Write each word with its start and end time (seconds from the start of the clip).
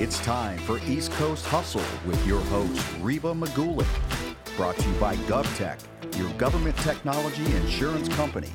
It's 0.00 0.20
time 0.20 0.58
for 0.58 0.78
East 0.86 1.10
Coast 1.14 1.44
Hustle 1.44 1.82
with 2.06 2.24
your 2.24 2.40
host, 2.42 2.86
Reba 3.00 3.34
Magulik. 3.34 3.84
Brought 4.56 4.76
to 4.76 4.88
you 4.88 4.94
by 5.00 5.16
GovTech, 5.26 5.80
your 6.16 6.32
government 6.34 6.76
technology 6.76 7.44
insurance 7.56 8.08
company. 8.10 8.52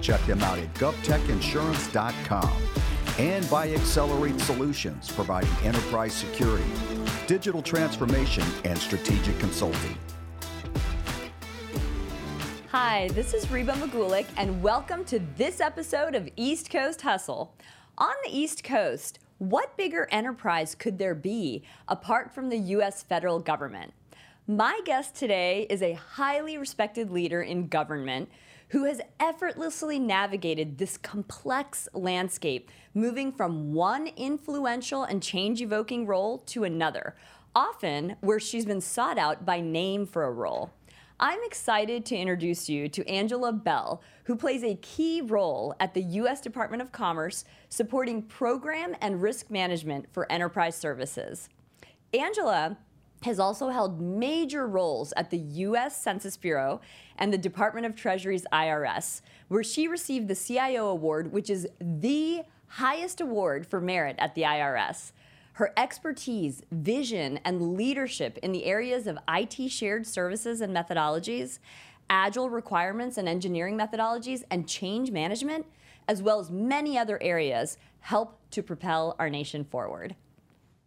Check 0.00 0.24
them 0.24 0.40
out 0.44 0.60
at 0.60 0.72
govtechinsurance.com. 0.74 2.62
And 3.18 3.50
by 3.50 3.70
Xcelerate 3.70 4.40
Solutions, 4.42 5.10
providing 5.10 5.50
enterprise 5.64 6.14
security, 6.14 6.70
digital 7.26 7.60
transformation, 7.60 8.44
and 8.64 8.78
strategic 8.78 9.36
consulting. 9.40 9.98
Hi, 12.68 13.08
this 13.14 13.34
is 13.34 13.50
Reba 13.50 13.72
Magulik, 13.72 14.26
and 14.36 14.62
welcome 14.62 15.04
to 15.06 15.18
this 15.36 15.60
episode 15.60 16.14
of 16.14 16.28
East 16.36 16.70
Coast 16.70 17.02
Hustle. 17.02 17.52
On 17.98 18.14
the 18.24 18.30
East 18.30 18.62
Coast, 18.62 19.18
what 19.38 19.76
bigger 19.76 20.08
enterprise 20.10 20.74
could 20.74 20.98
there 20.98 21.14
be 21.14 21.64
apart 21.88 22.34
from 22.34 22.48
the 22.48 22.58
U.S. 22.58 23.02
federal 23.02 23.40
government? 23.40 23.92
My 24.46 24.80
guest 24.84 25.16
today 25.16 25.66
is 25.70 25.82
a 25.82 25.94
highly 25.94 26.58
respected 26.58 27.10
leader 27.10 27.42
in 27.42 27.68
government 27.68 28.28
who 28.68 28.84
has 28.84 29.00
effortlessly 29.18 29.98
navigated 29.98 30.78
this 30.78 30.96
complex 30.96 31.88
landscape, 31.94 32.70
moving 32.92 33.32
from 33.32 33.72
one 33.72 34.08
influential 34.16 35.04
and 35.04 35.22
change 35.22 35.60
evoking 35.60 36.06
role 36.06 36.38
to 36.38 36.64
another, 36.64 37.14
often 37.54 38.16
where 38.20 38.40
she's 38.40 38.66
been 38.66 38.80
sought 38.80 39.18
out 39.18 39.44
by 39.44 39.60
name 39.60 40.06
for 40.06 40.24
a 40.24 40.32
role. 40.32 40.72
I'm 41.20 41.38
excited 41.44 42.04
to 42.06 42.16
introduce 42.16 42.68
you 42.68 42.88
to 42.88 43.08
Angela 43.08 43.52
Bell, 43.52 44.02
who 44.24 44.34
plays 44.34 44.64
a 44.64 44.74
key 44.74 45.20
role 45.20 45.76
at 45.78 45.94
the 45.94 46.02
U.S. 46.02 46.40
Department 46.40 46.82
of 46.82 46.90
Commerce 46.90 47.44
supporting 47.68 48.22
program 48.22 48.96
and 49.00 49.22
risk 49.22 49.48
management 49.48 50.06
for 50.12 50.30
enterprise 50.30 50.74
services. 50.74 51.48
Angela 52.12 52.78
has 53.22 53.38
also 53.38 53.68
held 53.68 54.00
major 54.00 54.66
roles 54.66 55.12
at 55.16 55.30
the 55.30 55.38
U.S. 55.38 56.02
Census 56.02 56.36
Bureau 56.36 56.80
and 57.16 57.32
the 57.32 57.38
Department 57.38 57.86
of 57.86 57.94
Treasury's 57.94 58.44
IRS, 58.52 59.20
where 59.46 59.62
she 59.62 59.86
received 59.86 60.26
the 60.26 60.34
CIO 60.34 60.88
Award, 60.88 61.32
which 61.32 61.48
is 61.48 61.68
the 61.80 62.42
highest 62.66 63.20
award 63.20 63.68
for 63.68 63.80
merit 63.80 64.16
at 64.18 64.34
the 64.34 64.42
IRS. 64.42 65.12
Her 65.54 65.72
expertise, 65.76 66.62
vision, 66.72 67.38
and 67.44 67.76
leadership 67.76 68.38
in 68.42 68.50
the 68.50 68.64
areas 68.64 69.06
of 69.06 69.18
IT 69.28 69.70
shared 69.70 70.04
services 70.04 70.60
and 70.60 70.74
methodologies, 70.74 71.60
agile 72.10 72.50
requirements 72.50 73.18
and 73.18 73.28
engineering 73.28 73.78
methodologies, 73.78 74.42
and 74.50 74.68
change 74.68 75.12
management, 75.12 75.66
as 76.08 76.20
well 76.20 76.40
as 76.40 76.50
many 76.50 76.98
other 76.98 77.22
areas, 77.22 77.78
help 78.00 78.36
to 78.50 78.64
propel 78.64 79.14
our 79.20 79.30
nation 79.30 79.64
forward. 79.64 80.16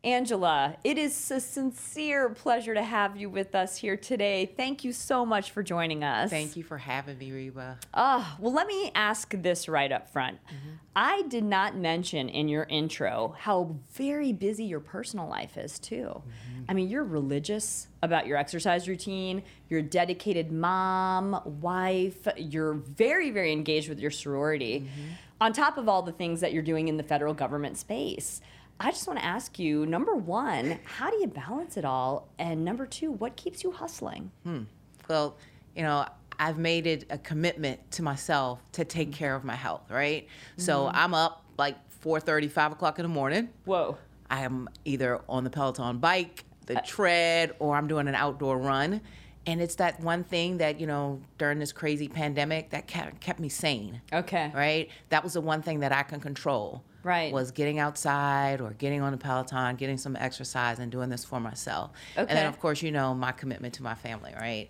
Angela, 0.04 0.78
it 0.84 0.98
is 0.98 1.32
a 1.32 1.40
sincere 1.40 2.30
pleasure 2.30 2.74
to 2.74 2.84
have 2.84 3.18
you 3.18 3.30
with 3.30 3.56
us 3.56 3.78
here 3.78 3.98
today. 3.98 4.46
Thank 4.56 4.84
you 4.84 4.94
so 4.94 5.26
much 5.26 5.52
for 5.52 5.64
joining 5.64 6.04
us. 6.04 6.30
Thank 6.30 6.56
you 6.56 6.64
for 6.64 6.78
having 6.78 7.18
me, 7.18 7.32
Reba. 7.32 7.80
Ah, 7.94 8.38
well, 8.40 8.54
let 8.54 8.68
me 8.68 8.92
ask 8.94 9.34
this 9.42 9.68
right 9.68 9.92
up 9.92 10.10
front. 10.10 10.38
Mm-hmm. 10.46 10.70
I 10.96 11.24
did 11.24 11.44
not 11.44 11.76
mention 11.76 12.30
in 12.30 12.48
your 12.48 12.64
intro 12.66 13.36
how 13.40 13.76
very 13.94 14.32
busy 14.34 14.66
your 14.66 14.80
personal 14.80 15.28
life 15.28 15.58
is, 15.58 15.80
too. 15.80 16.22
Mm-hmm. 16.22 16.64
I 16.70 16.74
mean, 16.74 16.90
you're 16.90 17.04
religious 17.04 17.88
about 18.04 18.28
your 18.28 18.38
exercise 18.38 18.88
routine, 18.88 19.42
you're 19.68 19.80
a 19.80 19.84
dedicated 19.84 20.52
mom, 20.52 21.42
wife, 21.62 22.28
you're 22.38 22.74
very, 22.74 23.32
very 23.32 23.52
engaged 23.52 23.90
with 23.90 24.00
your 24.00 24.12
sorority, 24.12 24.82
mm-hmm. 24.82 25.12
on 25.42 25.54
top 25.54 25.78
of 25.78 25.90
all 25.90 26.04
the 26.04 26.12
things 26.12 26.40
that 26.42 26.54
you're 26.54 26.64
doing 26.64 26.88
in 26.88 26.98
the 26.98 27.04
federal 27.04 27.34
government 27.34 27.78
space. 27.78 28.42
I 28.80 28.92
just 28.92 29.08
want 29.08 29.20
to 29.20 29.26
ask 29.26 29.58
you 29.58 29.86
number 29.86 30.16
one, 30.16 30.80
how 30.84 31.10
do 31.10 31.18
you 31.18 31.28
balance 31.28 31.78
it 31.78 31.86
all? 31.86 32.30
And 32.38 32.64
number 32.64 32.86
two, 32.86 33.12
what 33.12 33.36
keeps 33.36 33.64
you 33.64 33.72
hustling? 33.72 34.32
Hmm. 34.44 34.64
Well, 35.10 35.38
you 35.76 35.84
know, 35.84 36.06
I've 36.40 36.58
made 36.58 36.86
it 36.86 37.06
a 37.10 37.18
commitment 37.18 37.92
to 37.92 38.04
myself 38.04 38.60
to 38.74 38.86
take 38.86 39.12
care 39.12 39.36
of 39.36 39.44
my 39.44 39.56
health, 39.56 39.90
right? 39.90 40.28
Mm-hmm. 40.28 40.62
So 40.62 40.88
I'm 40.94 41.14
up 41.14 41.44
like 41.58 41.76
4:30, 42.04 42.52
5 42.52 42.72
o'clock 42.74 43.00
in 43.00 43.04
the 43.04 43.10
morning. 43.10 43.50
Whoa. 43.66 43.98
I 44.30 44.42
am 44.42 44.70
either 44.86 45.22
on 45.28 45.44
the 45.44 45.50
Peloton 45.50 45.98
bike, 45.98 46.44
the 46.66 46.78
uh, 46.78 46.82
tread, 46.86 47.56
or 47.60 47.76
I'm 47.76 47.88
doing 47.88 48.08
an 48.08 48.16
outdoor 48.16 48.60
run. 48.60 49.02
And 49.48 49.62
it's 49.62 49.76
that 49.76 50.02
one 50.02 50.26
thing 50.26 50.58
that, 50.58 50.78
you 50.80 50.86
know, 50.86 51.22
during 51.38 51.58
this 51.58 51.72
crazy 51.72 52.10
pandemic 52.10 52.70
that 52.72 52.86
kept, 52.86 53.22
kept 53.22 53.40
me 53.40 53.48
sane. 53.48 54.02
Okay. 54.12 54.52
Right? 54.54 54.90
That 55.08 55.24
was 55.24 55.34
the 55.34 55.42
one 55.42 55.62
thing 55.62 55.80
that 55.80 55.94
I 55.94 56.04
can 56.04 56.20
control 56.20 56.84
right. 57.08 57.34
was 57.34 57.52
getting 57.52 57.80
outside 57.80 58.62
or 58.62 58.72
getting 58.72 59.02
on 59.02 59.14
a 59.14 59.18
Peloton, 59.18 59.76
getting 59.76 59.98
some 59.98 60.16
exercise, 60.16 60.80
and 60.80 60.92
doing 60.92 61.10
this 61.10 61.26
for 61.26 61.40
myself. 61.40 61.92
Okay. 62.18 62.22
And 62.22 62.38
then, 62.38 62.46
of 62.46 62.60
course, 62.60 62.82
you 62.82 62.92
know, 62.92 63.14
my 63.14 63.32
commitment 63.32 63.74
to 63.76 63.84
my 63.84 63.96
family, 63.96 64.34
right? 64.40 64.70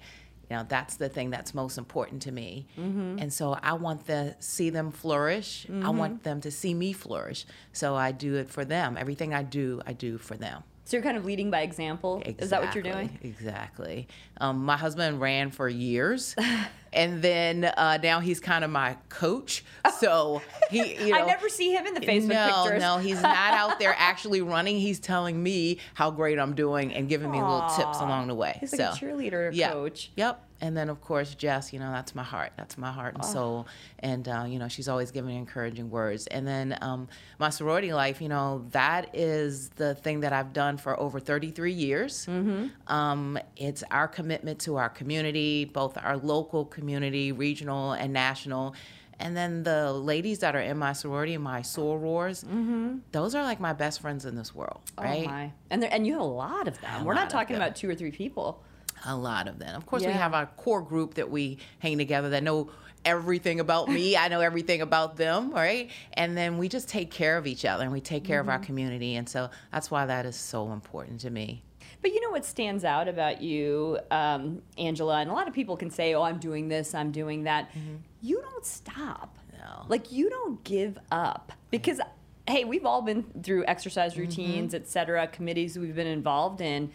You 0.49 0.55
know, 0.55 0.65
that's 0.67 0.95
the 0.95 1.09
thing 1.09 1.29
that's 1.29 1.53
most 1.53 1.77
important 1.77 2.21
to 2.21 2.31
me. 2.31 2.67
Mm-hmm. 2.79 3.19
And 3.19 3.33
so 3.33 3.57
I 3.61 3.73
want 3.73 4.05
to 4.07 4.35
see 4.39 4.69
them 4.69 4.91
flourish. 4.91 5.65
Mm-hmm. 5.69 5.85
I 5.85 5.89
want 5.89 6.23
them 6.23 6.39
to 6.41 6.51
see 6.51 6.73
me 6.73 6.93
flourish. 6.93 7.45
So 7.73 7.95
I 7.95 8.13
do 8.13 8.35
it 8.35 8.49
for 8.49 8.63
them. 8.63 8.97
Everything 8.97 9.33
I 9.33 9.43
do, 9.43 9.81
I 9.85 9.91
do 9.91 10.17
for 10.17 10.37
them. 10.37 10.63
So 10.85 10.95
you're 10.95 11.03
kind 11.03 11.17
of 11.17 11.25
leading 11.25 11.51
by 11.51 11.63
example. 11.63 12.19
Exactly, 12.19 12.43
Is 12.45 12.49
that 12.51 12.61
what 12.61 12.73
you're 12.73 12.83
doing? 12.83 13.19
Exactly. 13.21 14.07
Um, 14.39 14.65
my 14.65 14.77
husband 14.77 15.19
ran 15.19 15.51
for 15.51 15.67
years, 15.67 16.35
and 16.93 17.21
then 17.21 17.65
uh, 17.65 17.97
now 18.01 18.19
he's 18.19 18.39
kind 18.39 18.63
of 18.63 18.69
my 18.71 18.97
coach. 19.09 19.63
So 19.99 20.41
he, 20.69 20.95
you 21.05 21.11
know, 21.11 21.19
I 21.19 21.25
never 21.25 21.49
see 21.49 21.73
him 21.73 21.85
in 21.85 21.93
the 21.93 22.01
Facebook 22.01 22.29
no, 22.29 22.63
pictures. 22.63 22.81
No, 22.81 22.97
he's 22.97 23.21
not 23.21 23.53
out 23.53 23.79
there 23.79 23.95
actually 23.97 24.41
running. 24.41 24.77
He's 24.77 24.99
telling 24.99 25.41
me 25.41 25.79
how 25.93 26.11
great 26.11 26.39
I'm 26.39 26.55
doing 26.55 26.93
and 26.93 27.09
giving 27.09 27.31
me 27.31 27.41
little 27.41 27.67
tips 27.75 27.99
along 27.99 28.27
the 28.27 28.35
way. 28.35 28.57
He's 28.59 28.71
so, 28.71 28.77
like 28.77 29.01
a 29.01 29.05
cheerleader 29.05 29.49
yeah, 29.53 29.71
coach. 29.71 30.11
Yep 30.15 30.43
and 30.61 30.75
then 30.75 30.89
of 30.89 31.01
course 31.01 31.35
Jess, 31.35 31.71
you 31.71 31.79
know, 31.79 31.91
that's 31.91 32.15
my 32.15 32.23
heart. 32.23 32.51
That's 32.57 32.77
my 32.77 32.91
heart 32.91 33.15
and 33.15 33.23
oh. 33.23 33.27
soul. 33.27 33.67
And 33.99 34.27
uh, 34.27 34.45
you 34.47 34.59
know, 34.59 34.67
she's 34.67 34.87
always 34.87 35.11
giving 35.11 35.35
encouraging 35.35 35.89
words. 35.89 36.27
And 36.27 36.47
then 36.47 36.77
um, 36.81 37.07
my 37.39 37.49
sorority 37.49 37.93
life, 37.93 38.21
you 38.21 38.29
know, 38.29 38.65
that 38.71 39.15
is 39.15 39.69
the 39.69 39.95
thing 39.95 40.21
that 40.21 40.33
I've 40.33 40.53
done 40.53 40.77
for 40.77 40.99
over 40.99 41.19
33 41.19 41.73
years. 41.73 42.25
Mm-hmm. 42.25 42.67
Um, 42.91 43.39
it's 43.55 43.83
our 43.91 44.07
commitment 44.07 44.26
to 44.59 44.75
our 44.77 44.89
community, 44.89 45.65
both 45.65 45.97
our 45.97 46.17
local 46.17 46.65
community, 46.65 47.31
regional 47.31 47.93
and 47.93 48.13
national. 48.13 48.75
And 49.19 49.35
then 49.35 49.63
the 49.63 49.91
ladies 49.91 50.39
that 50.39 50.55
are 50.55 50.61
in 50.61 50.77
my 50.77 50.93
sorority, 50.93 51.37
my 51.37 51.61
sorors, 51.61 52.45
mm-hmm. 52.45 52.97
those 53.11 53.33
are 53.33 53.43
like 53.43 53.59
my 53.59 53.73
best 53.73 53.99
friends 53.99 54.25
in 54.25 54.35
this 54.35 54.53
world, 54.53 54.79
oh, 54.97 55.03
right? 55.03 55.25
Oh 55.25 55.31
my! 55.31 55.51
And 55.71 55.83
and 55.83 56.05
you 56.05 56.13
have 56.13 56.21
a 56.21 56.25
lot 56.25 56.67
of 56.67 56.79
them. 56.81 57.01
A 57.01 57.03
We're 57.03 57.15
not 57.15 57.29
talking 57.29 57.55
about 57.55 57.75
two 57.75 57.89
or 57.89 57.95
three 57.95 58.11
people. 58.11 58.63
A 59.05 59.15
lot 59.15 59.47
of 59.47 59.59
them. 59.59 59.75
Of 59.75 59.85
course, 59.85 60.03
yeah. 60.03 60.09
we 60.09 60.13
have 60.15 60.33
our 60.33 60.47
core 60.57 60.81
group 60.81 61.15
that 61.15 61.29
we 61.29 61.59
hang 61.79 61.97
together 61.97 62.29
that 62.29 62.43
know 62.43 62.69
everything 63.05 63.59
about 63.59 63.89
me. 63.89 64.17
I 64.17 64.27
know 64.27 64.41
everything 64.41 64.81
about 64.81 65.17
them, 65.17 65.51
right? 65.51 65.89
And 66.13 66.37
then 66.37 66.57
we 66.57 66.67
just 66.67 66.89
take 66.89 67.09
care 67.09 67.37
of 67.37 67.47
each 67.47 67.63
other 67.63 67.83
and 67.83 67.91
we 67.91 68.01
take 68.01 68.23
care 68.23 68.41
mm-hmm. 68.41 68.49
of 68.49 68.53
our 68.53 68.57
mm-hmm. 68.57 68.65
community. 68.65 69.15
And 69.15 69.27
so 69.29 69.49
that's 69.71 69.89
why 69.89 70.05
that 70.05 70.25
is 70.25 70.35
so 70.35 70.71
important 70.71 71.21
to 71.21 71.29
me. 71.29 71.63
But 72.01 72.13
you 72.13 72.21
know 72.21 72.29
what 72.29 72.45
stands 72.45 72.83
out 72.83 73.07
about 73.07 73.41
you, 73.41 73.99
um, 74.11 74.61
Angela, 74.77 75.19
and 75.19 75.29
a 75.29 75.33
lot 75.33 75.47
of 75.47 75.53
people 75.53 75.75
can 75.75 75.89
say, 75.89 76.13
"Oh, 76.13 76.21
I'm 76.21 76.37
doing 76.37 76.67
this, 76.67 76.93
I'm 76.93 77.11
doing 77.11 77.43
that." 77.43 77.69
Mm-hmm. 77.71 77.95
You 78.21 78.41
don't 78.41 78.65
stop. 78.65 79.37
No. 79.57 79.85
Like 79.87 80.11
you 80.11 80.29
don't 80.29 80.63
give 80.63 80.97
up 81.11 81.51
because, 81.71 81.99
hey, 82.47 82.63
we've 82.63 82.85
all 82.85 83.01
been 83.01 83.23
through 83.43 83.65
exercise 83.65 84.13
mm-hmm. 84.13 84.21
routines, 84.21 84.73
mm-hmm. 84.73 84.83
et 84.83 84.87
cetera, 84.87 85.27
committees 85.27 85.77
we've 85.77 85.95
been 85.95 86.07
involved 86.07 86.61
in 86.61 86.91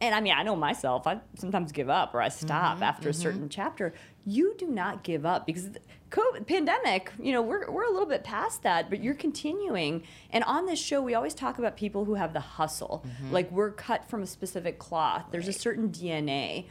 and 0.00 0.14
I 0.14 0.20
mean, 0.20 0.34
I 0.36 0.42
know 0.42 0.56
myself, 0.56 1.06
I 1.06 1.20
sometimes 1.36 1.72
give 1.72 1.88
up 1.88 2.14
or 2.14 2.20
I 2.20 2.28
stop 2.28 2.74
mm-hmm, 2.74 2.82
after 2.82 3.02
mm-hmm. 3.02 3.10
a 3.10 3.22
certain 3.22 3.48
chapter. 3.48 3.94
You 4.26 4.54
do 4.58 4.66
not 4.66 5.02
give 5.02 5.24
up 5.24 5.46
because 5.46 5.70
the 5.70 5.80
COVID 6.10 6.46
pandemic, 6.46 7.12
you 7.18 7.32
know, 7.32 7.42
we're, 7.42 7.70
we're 7.70 7.84
a 7.84 7.90
little 7.90 8.08
bit 8.08 8.24
past 8.24 8.62
that, 8.62 8.90
but 8.90 9.02
you're 9.02 9.14
continuing. 9.14 10.02
And 10.30 10.44
on 10.44 10.66
this 10.66 10.78
show, 10.78 11.00
we 11.00 11.14
always 11.14 11.34
talk 11.34 11.58
about 11.58 11.76
people 11.76 12.04
who 12.04 12.14
have 12.14 12.32
the 12.32 12.40
hustle. 12.40 13.04
Mm-hmm. 13.06 13.32
Like 13.32 13.50
we're 13.50 13.70
cut 13.70 14.08
from 14.08 14.22
a 14.22 14.26
specific 14.26 14.78
cloth, 14.78 15.26
there's 15.30 15.46
right. 15.46 15.56
a 15.56 15.58
certain 15.58 15.90
DNA. 15.90 16.66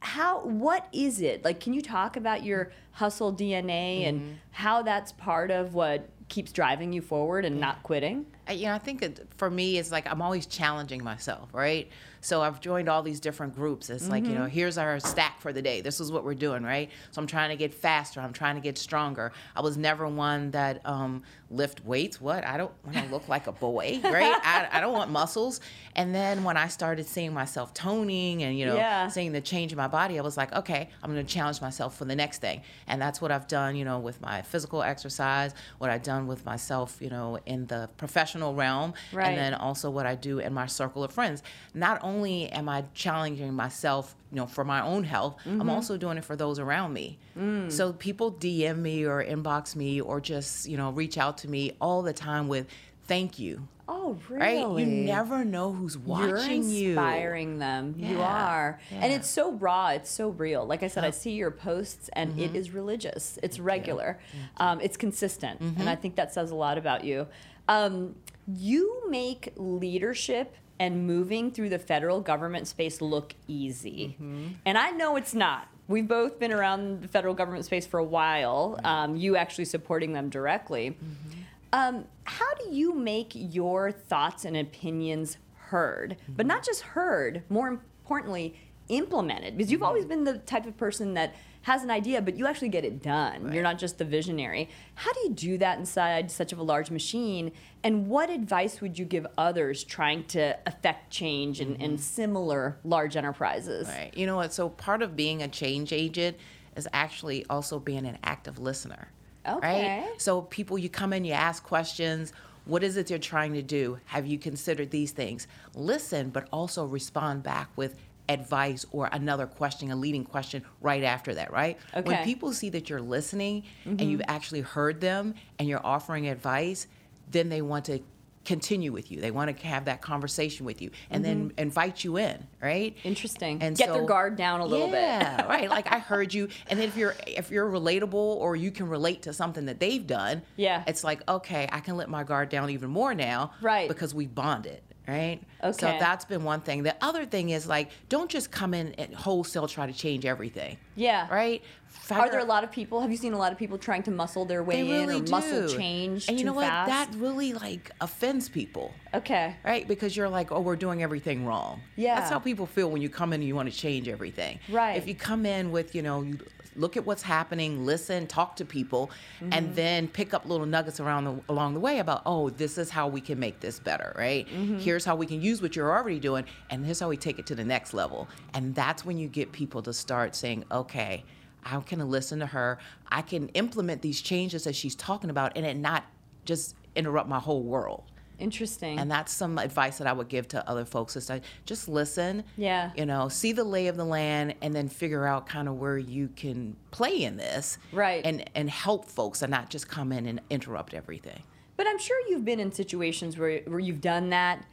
How, 0.00 0.44
what 0.44 0.88
is 0.92 1.20
it? 1.20 1.44
Like, 1.44 1.60
can 1.60 1.74
you 1.74 1.80
talk 1.80 2.16
about 2.16 2.42
your 2.42 2.72
hustle 2.90 3.32
DNA 3.32 4.02
and 4.02 4.20
mm-hmm. 4.20 4.32
how 4.50 4.82
that's 4.82 5.12
part 5.12 5.52
of 5.52 5.74
what 5.74 6.08
keeps 6.28 6.50
driving 6.50 6.92
you 6.92 7.00
forward 7.00 7.44
and 7.44 7.60
not 7.60 7.84
quitting? 7.84 8.26
You 8.58 8.66
know, 8.66 8.74
I 8.74 8.78
think 8.78 9.02
it, 9.02 9.26
for 9.36 9.50
me, 9.50 9.78
it's 9.78 9.90
like 9.90 10.10
I'm 10.10 10.22
always 10.22 10.46
challenging 10.46 11.02
myself, 11.02 11.48
right? 11.52 11.88
So 12.22 12.40
I've 12.40 12.60
joined 12.60 12.88
all 12.88 13.02
these 13.02 13.18
different 13.18 13.54
groups. 13.54 13.90
It's 13.90 14.04
mm-hmm. 14.04 14.12
like, 14.12 14.24
you 14.24 14.34
know, 14.34 14.42
mm-hmm. 14.42 14.50
here's 14.50 14.78
our 14.78 15.00
stack 15.00 15.40
for 15.40 15.52
the 15.52 15.60
day. 15.60 15.80
This 15.80 15.98
is 15.98 16.12
what 16.12 16.24
we're 16.24 16.34
doing, 16.34 16.62
right? 16.62 16.88
So 17.10 17.20
I'm 17.20 17.26
trying 17.26 17.50
to 17.50 17.56
get 17.56 17.74
faster. 17.74 18.20
I'm 18.20 18.32
trying 18.32 18.54
to 18.54 18.60
get 18.60 18.78
stronger. 18.78 19.32
I 19.56 19.60
was 19.60 19.76
never 19.76 20.06
one 20.06 20.52
that 20.52 20.86
um, 20.86 21.24
lift 21.50 21.84
weights. 21.84 22.20
What? 22.20 22.44
I 22.44 22.56
don't 22.56 22.70
want 22.84 22.96
to 22.96 23.12
look 23.12 23.28
like 23.28 23.48
a 23.48 23.52
boy, 23.52 24.00
right? 24.04 24.38
I, 24.44 24.68
I 24.70 24.80
don't 24.80 24.92
want 24.92 25.10
muscles. 25.10 25.60
And 25.96 26.14
then 26.14 26.44
when 26.44 26.56
I 26.56 26.68
started 26.68 27.06
seeing 27.06 27.34
myself 27.34 27.74
toning 27.74 28.44
and, 28.44 28.56
you 28.56 28.66
know, 28.66 28.76
yeah. 28.76 29.08
seeing 29.08 29.32
the 29.32 29.40
change 29.40 29.72
in 29.72 29.76
my 29.76 29.88
body, 29.88 30.16
I 30.16 30.22
was 30.22 30.36
like, 30.36 30.52
okay, 30.52 30.88
I'm 31.02 31.12
going 31.12 31.26
to 31.26 31.32
challenge 31.32 31.60
myself 31.60 31.98
for 31.98 32.04
the 32.04 32.16
next 32.16 32.40
thing. 32.40 32.62
And 32.86 33.02
that's 33.02 33.20
what 33.20 33.32
I've 33.32 33.48
done, 33.48 33.74
you 33.74 33.84
know, 33.84 33.98
with 33.98 34.20
my 34.20 34.42
physical 34.42 34.82
exercise, 34.82 35.54
what 35.78 35.90
I've 35.90 36.04
done 36.04 36.28
with 36.28 36.46
myself, 36.46 36.98
you 37.00 37.10
know, 37.10 37.40
in 37.46 37.66
the 37.66 37.90
professional 37.96 38.41
professional 38.42 38.54
realm 38.54 38.94
Right. 39.12 39.28
and 39.28 39.38
then 39.38 39.54
also 39.54 39.90
what 39.90 40.06
I 40.06 40.14
do 40.14 40.38
in 40.38 40.52
my 40.52 40.66
circle 40.66 41.04
of 41.04 41.12
friends. 41.12 41.42
Not 41.74 42.00
only 42.02 42.48
am 42.50 42.68
I 42.68 42.84
challenging 42.94 43.52
myself, 43.54 44.14
you 44.30 44.36
know, 44.36 44.46
for 44.46 44.64
my 44.64 44.82
own 44.82 45.04
health, 45.04 45.36
Mm-hmm. 45.46 45.60
I'm 45.60 45.70
also 45.70 45.96
doing 45.96 46.18
it 46.18 46.24
for 46.24 46.36
those 46.36 46.58
around 46.58 46.92
me. 46.92 47.18
Mm. 47.38 47.70
So 47.70 47.92
people 47.92 48.32
DM 48.32 48.78
me 48.78 49.04
or 49.04 49.24
inbox 49.24 49.74
me 49.76 50.00
or 50.00 50.20
just, 50.20 50.68
you 50.68 50.76
know, 50.76 50.90
reach 50.90 51.16
out 51.18 51.38
to 51.38 51.48
me 51.48 51.72
all 51.80 52.02
the 52.02 52.12
time 52.12 52.48
with 52.48 52.66
thank 53.06 53.38
you. 53.38 53.66
Oh, 53.88 54.16
really? 54.28 54.40
Right? 54.40 54.78
You 54.80 54.86
never 54.86 55.44
know 55.44 55.72
who's 55.72 55.98
watching 55.98 56.62
You're 56.62 56.70
you. 56.72 56.88
inspiring 56.90 57.58
them. 57.58 57.94
You 57.98 58.18
Yeah, 58.18 58.24
are. 58.28 58.80
And 58.90 59.12
it's 59.12 59.28
so 59.28 59.52
raw. 59.52 59.88
It's 59.88 60.10
so 60.10 60.28
real. 60.30 60.64
Like 60.64 60.82
I 60.82 60.88
said, 60.88 61.04
I 61.04 61.10
see 61.10 61.32
your 61.32 61.50
posts 61.50 62.08
and 62.14 62.30
Mm-hmm. 62.32 62.40
it 62.40 62.56
is 62.56 62.70
religious. 62.70 63.38
It's 63.42 63.58
regular. 63.58 64.18
Um, 64.58 64.80
it's 64.80 64.96
consistent. 64.96 65.60
Mm-hmm. 65.60 65.80
And 65.80 65.90
I 65.90 65.96
think 65.96 66.14
that 66.16 66.32
says 66.32 66.50
a 66.50 66.54
lot 66.54 66.78
about 66.78 67.04
you. 67.04 67.26
Um, 67.68 68.14
you 68.46 69.04
make 69.08 69.52
leadership 69.56 70.56
and 70.78 71.06
moving 71.06 71.50
through 71.50 71.68
the 71.68 71.78
federal 71.78 72.20
government 72.20 72.66
space 72.66 73.00
look 73.00 73.34
easy. 73.46 74.16
Mm-hmm. 74.20 74.46
And 74.66 74.76
I 74.76 74.90
know 74.90 75.16
it's 75.16 75.34
not. 75.34 75.68
We've 75.88 76.08
both 76.08 76.38
been 76.38 76.52
around 76.52 77.02
the 77.02 77.08
federal 77.08 77.34
government 77.34 77.64
space 77.64 77.86
for 77.86 77.98
a 77.98 78.04
while, 78.04 78.80
um, 78.84 79.16
you 79.16 79.36
actually 79.36 79.66
supporting 79.66 80.12
them 80.12 80.28
directly. 80.28 80.90
Mm-hmm. 80.90 81.40
Um, 81.72 82.04
how 82.24 82.52
do 82.54 82.70
you 82.70 82.94
make 82.94 83.32
your 83.34 83.92
thoughts 83.92 84.44
and 84.44 84.56
opinions 84.56 85.38
heard, 85.56 86.16
but 86.28 86.46
not 86.46 86.64
just 86.64 86.82
heard, 86.82 87.42
more 87.48 87.68
importantly, 87.68 88.54
implemented? 88.88 89.56
Because 89.56 89.72
you've 89.72 89.82
always 89.82 90.04
been 90.04 90.24
the 90.24 90.38
type 90.38 90.66
of 90.66 90.76
person 90.76 91.14
that 91.14 91.34
has 91.62 91.82
an 91.82 91.90
idea, 91.90 92.20
but 92.20 92.36
you 92.36 92.46
actually 92.46 92.68
get 92.68 92.84
it 92.84 93.02
done. 93.02 93.52
You're 93.52 93.62
not 93.62 93.78
just 93.78 93.98
the 93.98 94.04
visionary. 94.04 94.68
How 94.94 95.12
do 95.12 95.20
you 95.20 95.30
do 95.30 95.58
that 95.58 95.78
inside 95.78 96.30
such 96.30 96.52
of 96.52 96.58
a 96.58 96.62
large 96.62 96.90
machine? 96.90 97.52
And 97.84 98.08
what 98.08 98.30
advice 98.30 98.80
would 98.80 98.98
you 98.98 99.04
give 99.04 99.26
others 99.38 99.84
trying 99.84 100.24
to 100.26 100.58
affect 100.66 101.10
change 101.10 101.60
in, 101.60 101.76
in 101.76 101.92
mm-hmm. 101.92 101.96
similar 101.96 102.78
large 102.84 103.16
enterprises? 103.16 103.88
Right. 103.88 104.10
You 104.14 104.26
know 104.26 104.36
what? 104.36 104.52
So 104.52 104.68
part 104.68 105.02
of 105.02 105.16
being 105.16 105.42
a 105.42 105.48
change 105.48 105.92
agent 105.92 106.36
is 106.76 106.88
actually 106.92 107.46
also 107.48 107.78
being 107.78 108.06
an 108.06 108.18
active 108.24 108.58
listener. 108.58 109.08
Okay. 109.46 110.02
Right? 110.02 110.20
So 110.20 110.42
people 110.42 110.78
you 110.78 110.88
come 110.88 111.12
in, 111.12 111.24
you 111.24 111.32
ask 111.32 111.62
questions. 111.62 112.32
What 112.64 112.84
is 112.84 112.96
it 112.96 113.10
you're 113.10 113.18
trying 113.18 113.54
to 113.54 113.62
do? 113.62 113.98
Have 114.06 114.26
you 114.26 114.38
considered 114.38 114.90
these 114.90 115.10
things? 115.10 115.48
Listen, 115.74 116.30
but 116.30 116.48
also 116.52 116.84
respond 116.84 117.42
back 117.42 117.68
with 117.76 117.96
advice 118.28 118.86
or 118.92 119.08
another 119.12 119.46
question, 119.46 119.90
a 119.90 119.96
leading 119.96 120.24
question 120.24 120.62
right 120.80 121.02
after 121.02 121.34
that, 121.34 121.52
right? 121.52 121.78
Okay. 121.94 122.08
When 122.08 122.24
people 122.24 122.52
see 122.52 122.70
that 122.70 122.88
you're 122.88 123.00
listening 123.00 123.64
and 123.84 124.00
you've 124.00 124.20
mm-hmm. 124.20 124.30
actually 124.30 124.60
heard 124.60 125.00
them 125.00 125.34
and 125.58 125.68
you're 125.68 125.84
offering 125.84 126.28
advice, 126.28 126.86
then 127.30 127.48
they 127.48 127.62
want 127.62 127.86
to 127.86 128.00
continue 128.44 128.92
with 128.92 129.10
you. 129.10 129.20
They 129.20 129.30
want 129.30 129.56
to 129.56 129.66
have 129.66 129.84
that 129.84 130.00
conversation 130.00 130.66
with 130.66 130.82
you 130.82 130.90
and 131.10 131.24
then 131.24 131.50
mm-hmm. 131.50 131.58
invite 131.58 132.04
you 132.04 132.16
in, 132.16 132.46
right? 132.60 132.96
Interesting. 133.04 133.62
And 133.62 133.76
Get 133.76 133.92
their 133.92 134.04
guard 134.04 134.36
down 134.36 134.60
a 134.60 134.66
little 134.66 134.88
bit. 134.88 135.00
yeah, 135.00 135.46
right. 135.48 135.68
Like 135.68 135.92
I 135.92 135.98
heard 135.98 136.34
you, 136.34 136.48
and 136.68 136.78
then 136.78 136.88
if 136.88 136.96
you're 136.96 137.14
if 137.26 137.50
you're 137.50 137.70
relatable 137.70 138.14
or 138.14 138.56
you 138.56 138.70
can 138.70 138.88
relate 138.88 139.22
to 139.22 139.32
something 139.32 139.66
that 139.66 139.80
they've 139.80 140.06
done, 140.06 140.42
Yeah. 140.56 140.82
it's 140.86 141.04
like 141.04 141.28
okay, 141.28 141.68
I 141.70 141.80
can 141.80 141.96
let 141.96 142.08
my 142.08 142.24
guard 142.24 142.48
down 142.48 142.70
even 142.70 142.90
more 142.90 143.14
now, 143.14 143.52
Right. 143.60 143.88
Because 143.88 144.14
we 144.14 144.26
bonded, 144.26 144.82
right? 145.08 145.40
Okay. 145.62 145.72
So 145.72 145.86
that's 145.98 146.24
been 146.24 146.44
one 146.44 146.60
thing. 146.60 146.82
The 146.82 146.94
other 147.00 147.24
thing 147.26 147.50
is 147.50 147.66
like, 147.66 147.90
don't 148.08 148.30
just 148.30 148.50
come 148.50 148.74
in 148.74 148.92
and 148.94 149.14
wholesale 149.14 149.66
try 149.68 149.86
to 149.86 149.92
change 149.92 150.24
everything. 150.24 150.76
Yeah. 150.96 151.28
Right. 151.32 151.62
Are 152.10 152.30
there 152.30 152.40
a 152.40 152.44
lot 152.44 152.64
of 152.64 152.72
people? 152.72 153.00
Have 153.00 153.10
you 153.10 153.16
seen 153.16 153.32
a 153.32 153.38
lot 153.38 153.52
of 153.52 153.58
people 153.58 153.78
trying 153.78 154.02
to 154.04 154.10
muscle 154.10 154.44
their 154.44 154.62
way 154.62 154.76
They 154.82 154.90
really 154.90 155.16
in 155.18 155.22
or 155.22 155.26
do. 155.26 155.30
muscle 155.30 155.68
change 155.68 156.28
And 156.28 156.38
you 156.38 156.44
know 156.44 156.52
what? 156.52 156.66
fast? 156.66 156.88
That 156.90 157.18
really 157.20 157.52
like 157.52 157.90
offends 158.00 158.48
people. 158.48 158.92
okay. 159.14 159.56
Right, 159.64 159.86
because 159.86 160.16
you're 160.16 160.28
like, 160.28 160.50
oh, 160.52 160.60
we're 160.60 160.76
doing 160.76 161.02
everything 161.02 161.44
wrong. 161.46 161.80
Yeah. 161.96 162.16
that's 162.16 162.30
how 162.30 162.38
people 162.38 162.66
feel 162.66 162.90
when 162.90 163.02
you 163.02 163.08
come 163.10 163.32
in 163.32 163.40
and 163.40 163.48
you 163.48 163.54
want 163.54 163.70
to 163.70 163.76
change 163.76 164.08
everything. 164.08 164.58
Right. 164.70 164.96
If 164.96 165.06
you 165.06 165.14
come 165.14 165.44
in 165.46 165.70
with, 165.70 165.94
you 165.94 166.02
know, 166.02 166.22
you 166.22 166.38
look 166.76 166.96
at 166.96 167.04
what's 167.06 167.22
happening, 167.22 167.84
listen, 167.86 168.26
talk 168.26 168.56
to 168.56 168.64
people, 168.64 169.10
Mm-hmm. 169.40 169.52
and 169.52 169.74
then 169.74 170.08
pick 170.08 170.34
up 170.34 170.46
little 170.46 170.66
nuggets 170.66 171.00
around 171.00 171.24
the, 171.24 171.40
along 171.48 171.74
the 171.74 171.80
way 171.80 171.98
about, 171.98 172.22
oh, 172.26 172.50
this 172.50 172.78
is 172.78 172.90
how 172.90 173.08
we 173.08 173.20
can 173.20 173.38
make 173.38 173.60
this 173.60 173.78
better, 173.78 174.14
right? 174.16 174.46
Mm-hmm. 174.48 174.78
Here's 174.78 175.04
how 175.04 175.16
we 175.16 175.26
can 175.26 175.42
use 175.42 175.60
what 175.60 175.74
you're 175.74 175.90
already 175.90 176.20
doing, 176.20 176.44
and 176.70 176.84
here's 176.84 177.00
how 177.00 177.08
we 177.08 177.16
take 177.16 177.38
it 177.38 177.46
to 177.46 177.54
the 177.54 177.64
next 177.64 177.92
level. 177.92 178.28
And 178.54 178.74
that's 178.74 179.04
when 179.04 179.18
you 179.18 179.28
get 179.28 179.50
people 179.52 179.82
to 179.82 179.92
start 179.92 180.34
saying, 180.36 180.64
okay, 180.70 181.24
I 181.64 181.78
can 181.80 182.08
listen 182.08 182.38
to 182.40 182.46
her. 182.46 182.78
I 183.08 183.22
can 183.22 183.48
implement 183.50 184.02
these 184.02 184.20
changes 184.20 184.64
that 184.64 184.76
she's 184.76 184.94
talking 184.94 185.30
about, 185.30 185.56
and 185.56 185.66
it 185.66 185.76
not 185.76 186.04
just 186.44 186.76
interrupt 186.94 187.28
my 187.28 187.38
whole 187.38 187.62
world. 187.62 188.04
Interesting. 188.42 188.98
And 188.98 189.10
that's 189.10 189.32
some 189.32 189.56
advice 189.58 189.98
that 189.98 190.06
I 190.06 190.12
would 190.12 190.28
give 190.28 190.48
to 190.48 190.68
other 190.68 190.84
folks 190.84 191.16
is 191.16 191.28
like 191.30 191.44
just 191.64 191.88
listen. 191.88 192.44
Yeah. 192.56 192.90
You 192.96 193.06
know, 193.06 193.28
see 193.28 193.52
the 193.52 193.64
lay 193.64 193.86
of 193.86 193.96
the 193.96 194.04
land 194.04 194.54
and 194.60 194.74
then 194.74 194.88
figure 194.88 195.26
out 195.26 195.46
kind 195.46 195.68
of 195.68 195.76
where 195.78 195.96
you 195.96 196.28
can 196.36 196.76
play 196.90 197.22
in 197.22 197.36
this. 197.36 197.78
Right. 197.92 198.22
And 198.24 198.44
and 198.54 198.68
help 198.68 199.06
folks 199.06 199.42
and 199.42 199.50
not 199.50 199.70
just 199.70 199.88
come 199.88 200.12
in 200.12 200.26
and 200.26 200.40
interrupt 200.50 200.92
everything. 200.94 201.42
but 201.76 201.86
I'm 201.86 201.98
sure 201.98 202.16
you've 202.28 202.44
been 202.44 202.60
in 202.60 202.70
situations 202.72 203.36
where, 203.38 203.60
where 203.66 203.80
you've 203.80 204.00
done 204.00 204.30
that 204.30 204.64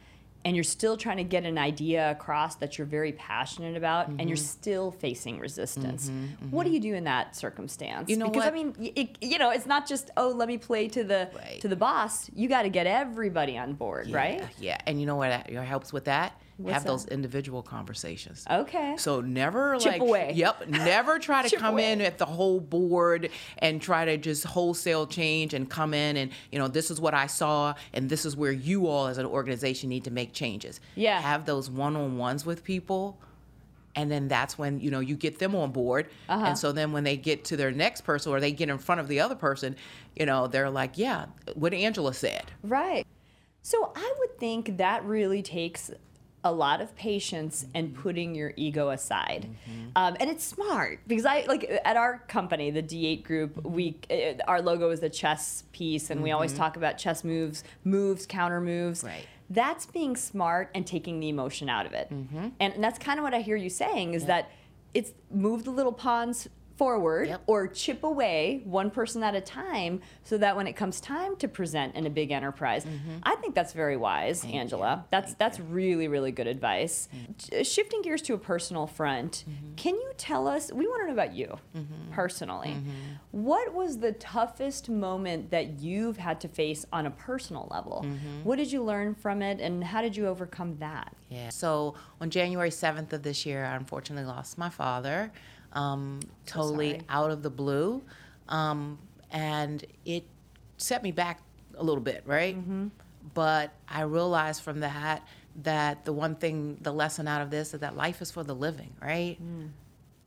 and 0.44 0.56
you're 0.56 0.64
still 0.64 0.96
trying 0.96 1.18
to 1.18 1.24
get 1.24 1.44
an 1.44 1.58
idea 1.58 2.10
across 2.10 2.54
that 2.56 2.78
you're 2.78 2.86
very 2.86 3.12
passionate 3.12 3.76
about 3.76 4.08
and 4.08 4.18
Mm-hmm. 4.20 4.28
you're 4.28 4.36
still 4.36 4.90
facing 4.90 5.38
resistance. 5.38 6.10
What 6.50 6.64
do 6.64 6.70
you 6.70 6.80
do 6.80 6.94
in 6.94 7.04
that 7.04 7.36
circumstance? 7.36 8.08
You 8.08 8.16
know 8.16 8.28
because 8.28 8.46
I 8.46 8.50
mean, 8.50 8.74
it, 8.78 9.18
you 9.20 9.38
know, 9.38 9.50
it's 9.50 9.66
not 9.66 9.86
just 9.86 10.10
oh, 10.16 10.28
let 10.28 10.48
me 10.48 10.56
play 10.58 10.88
to 10.88 11.04
the 11.04 11.28
Right. 11.34 11.60
to 11.60 11.68
the 11.68 11.76
boss. 11.76 12.30
You 12.34 12.48
got 12.48 12.62
to 12.62 12.70
get 12.70 12.86
everybody 12.86 13.58
on 13.58 13.74
board, 13.74 14.10
right? 14.10 14.38
Yeah, 14.40 14.48
Yeah. 14.60 14.78
And 14.86 14.98
you 15.00 15.06
know 15.06 15.16
what 15.16 15.28
that- 15.28 15.50
helps 15.50 15.92
with 15.92 16.04
that? 16.06 16.32
What's 16.62 16.74
Have 16.74 16.82
that? 16.84 16.88
those 16.90 17.06
individual 17.06 17.62
conversations. 17.62 18.44
Okay. 18.50 18.94
So 18.98 19.20
never 19.20 19.76
Chip 19.78 19.92
like 19.92 20.00
away. 20.00 20.32
yep, 20.34 20.68
never 20.68 21.18
try 21.18 21.46
to 21.48 21.56
come 21.56 21.78
in 21.78 22.00
at 22.00 22.18
the 22.18 22.26
whole 22.26 22.60
board 22.60 23.30
and 23.58 23.80
try 23.80 24.04
to 24.04 24.16
just 24.16 24.44
wholesale 24.44 25.06
change 25.06 25.54
and 25.54 25.68
come 25.70 25.94
in 25.94 26.16
and 26.16 26.30
you 26.52 26.58
know 26.58 26.68
this 26.68 26.90
is 26.90 27.00
what 27.00 27.14
I 27.14 27.26
saw 27.26 27.74
and 27.94 28.08
this 28.10 28.24
is 28.26 28.36
where 28.36 28.52
you 28.52 28.86
all 28.86 29.06
as 29.06 29.18
an 29.18 29.26
organization 29.26 29.88
need 29.88 30.04
to 30.04 30.10
make 30.10 30.32
changes. 30.32 30.80
Yeah. 30.94 31.20
Have 31.20 31.46
those 31.46 31.70
one-on-ones 31.70 32.44
with 32.44 32.62
people 32.62 33.18
and 33.96 34.10
then 34.10 34.28
that's 34.28 34.56
when 34.56 34.78
you 34.80 34.90
know 34.90 35.00
you 35.00 35.16
get 35.16 35.38
them 35.40 35.54
on 35.56 35.72
board 35.72 36.08
Uh-huh. 36.28 36.44
and 36.46 36.56
so 36.58 36.70
then 36.72 36.92
when 36.92 37.02
they 37.04 37.16
get 37.16 37.44
to 37.46 37.56
their 37.56 37.72
next 37.72 38.02
person 38.02 38.30
or 38.32 38.38
they 38.38 38.52
get 38.52 38.68
in 38.68 38.78
front 38.78 39.00
of 39.00 39.08
the 39.08 39.18
other 39.18 39.34
person 39.34 39.74
you 40.14 40.26
know 40.26 40.46
they're 40.46 40.70
like 40.70 40.96
yeah 40.96 41.26
what 41.54 41.74
angela 41.74 42.14
said 42.14 42.44
Right. 42.62 43.04
So 43.62 43.92
I 43.94 44.14
would 44.20 44.38
think 44.38 44.78
that 44.78 45.04
really 45.04 45.42
takes 45.42 45.90
a 46.42 46.52
lot 46.52 46.80
of 46.80 46.94
patience 46.96 47.66
and 47.74 47.88
mm-hmm. 47.88 48.02
putting 48.02 48.34
your 48.34 48.52
ego 48.56 48.90
aside. 48.90 49.46
Mm-hmm. 49.48 49.88
Um, 49.96 50.16
and 50.20 50.30
it's 50.30 50.44
smart 50.44 51.00
because 51.06 51.26
I 51.26 51.44
like 51.46 51.70
at 51.84 51.96
our 51.96 52.18
company, 52.28 52.70
the 52.70 52.82
D8 52.82 53.24
group, 53.24 53.56
mm-hmm. 53.56 53.72
we 53.72 53.96
uh, 54.10 54.42
our 54.48 54.62
logo 54.62 54.90
is 54.90 55.00
the 55.00 55.10
chess 55.10 55.64
piece 55.72 56.10
and 56.10 56.22
we 56.22 56.30
always 56.30 56.52
talk 56.52 56.76
about 56.76 56.98
chess 56.98 57.24
moves, 57.24 57.64
moves, 57.84 58.26
counter 58.26 58.60
moves. 58.60 59.04
Right. 59.04 59.26
That's 59.50 59.84
being 59.84 60.16
smart 60.16 60.70
and 60.74 60.86
taking 60.86 61.18
the 61.20 61.28
emotion 61.28 61.68
out 61.68 61.84
of 61.84 61.92
it. 61.92 62.08
And, 62.60 62.74
and 62.74 62.84
that's 62.84 62.98
kind 62.98 63.18
of 63.18 63.24
what 63.24 63.34
I 63.34 63.40
hear 63.40 63.56
you 63.56 63.68
saying 63.68 64.14
is 64.14 64.26
that 64.26 64.50
it's 64.94 65.12
move 65.30 65.64
the 65.64 65.70
little 65.70 65.92
pawns 65.92 66.48
forward 66.80 67.28
Yep. 67.28 67.42
or 67.46 67.66
chip 67.66 68.04
away 68.04 68.62
one 68.64 68.90
person 68.90 69.22
at 69.22 69.34
a 69.34 69.40
time 69.42 70.00
so 70.24 70.38
that 70.38 70.56
when 70.56 70.66
it 70.66 70.72
comes 70.72 70.98
time 70.98 71.36
to 71.36 71.46
present 71.46 71.94
in 71.94 72.06
a 72.06 72.10
big 72.10 72.30
enterprise. 72.30 72.86
Mm-hmm. 72.86 73.18
I 73.22 73.34
think 73.36 73.54
that's 73.54 73.74
very 73.74 73.98
wise 73.98 74.46
angela. 74.46 75.04
that's 75.10 75.34
that's 75.34 75.60
really 75.60 76.08
really 76.08 76.32
good 76.32 76.46
advice. 76.46 76.96
Mm-hmm. 77.14 77.62
Sh- 77.62 77.68
shifting 77.68 78.00
gears 78.00 78.22
to 78.22 78.32
a 78.32 78.38
personal 78.38 78.86
front 78.86 79.44
mm-hmm. 79.46 79.74
can 79.74 79.94
you 79.94 80.10
tell 80.16 80.48
us 80.48 80.72
we 80.72 80.86
want 80.86 81.02
to 81.02 81.06
know 81.08 81.12
about 81.12 81.34
you 81.34 81.58
personally. 82.12 82.74
What 83.32 83.74
was 83.74 83.98
the 83.98 84.12
toughest 84.12 84.88
moment 84.88 85.50
that 85.50 85.80
you've 85.80 86.16
had 86.16 86.40
to 86.40 86.48
face 86.48 86.86
on 86.92 87.04
a 87.04 87.10
personal 87.10 87.68
level? 87.70 88.06
What 88.42 88.56
did 88.56 88.72
you 88.72 88.82
learn 88.82 89.14
from 89.14 89.42
it 89.42 89.60
and 89.60 89.84
how 89.84 90.00
did 90.00 90.16
you 90.16 90.26
overcome 90.28 90.78
that? 90.78 91.14
Yeah. 91.28 91.50
So 91.50 91.94
on 92.22 92.30
January 92.30 92.70
7th 92.70 93.12
of 93.12 93.22
this 93.22 93.44
year, 93.44 93.64
I 93.64 93.76
unfortunately 93.76 94.26
lost 94.26 94.56
my 94.58 94.70
father, 94.70 95.30
um, 95.72 96.20
totally 96.46 96.90
sorry. 96.92 97.02
out 97.08 97.30
of 97.30 97.42
the 97.42 97.50
blue. 97.50 98.02
Um, 98.48 98.98
and 99.30 99.84
it 100.04 100.24
set 100.76 101.02
me 101.02 101.12
back 101.12 101.40
a 101.76 101.82
little 101.84 102.02
bit, 102.02 102.22
right? 102.26 102.56
But 103.34 103.72
I 103.88 104.02
realized 104.02 104.62
from 104.62 104.80
that 104.80 105.22
that 105.62 106.04
the 106.04 106.12
one 106.12 106.34
thing, 106.36 106.78
the 106.80 106.92
lesson 106.92 107.28
out 107.28 107.42
of 107.42 107.50
this 107.50 107.74
is 107.74 107.80
that 107.80 107.96
life 107.96 108.22
is 108.22 108.30
for 108.30 108.42
the 108.42 108.54
living, 108.54 108.92
right? 109.00 109.38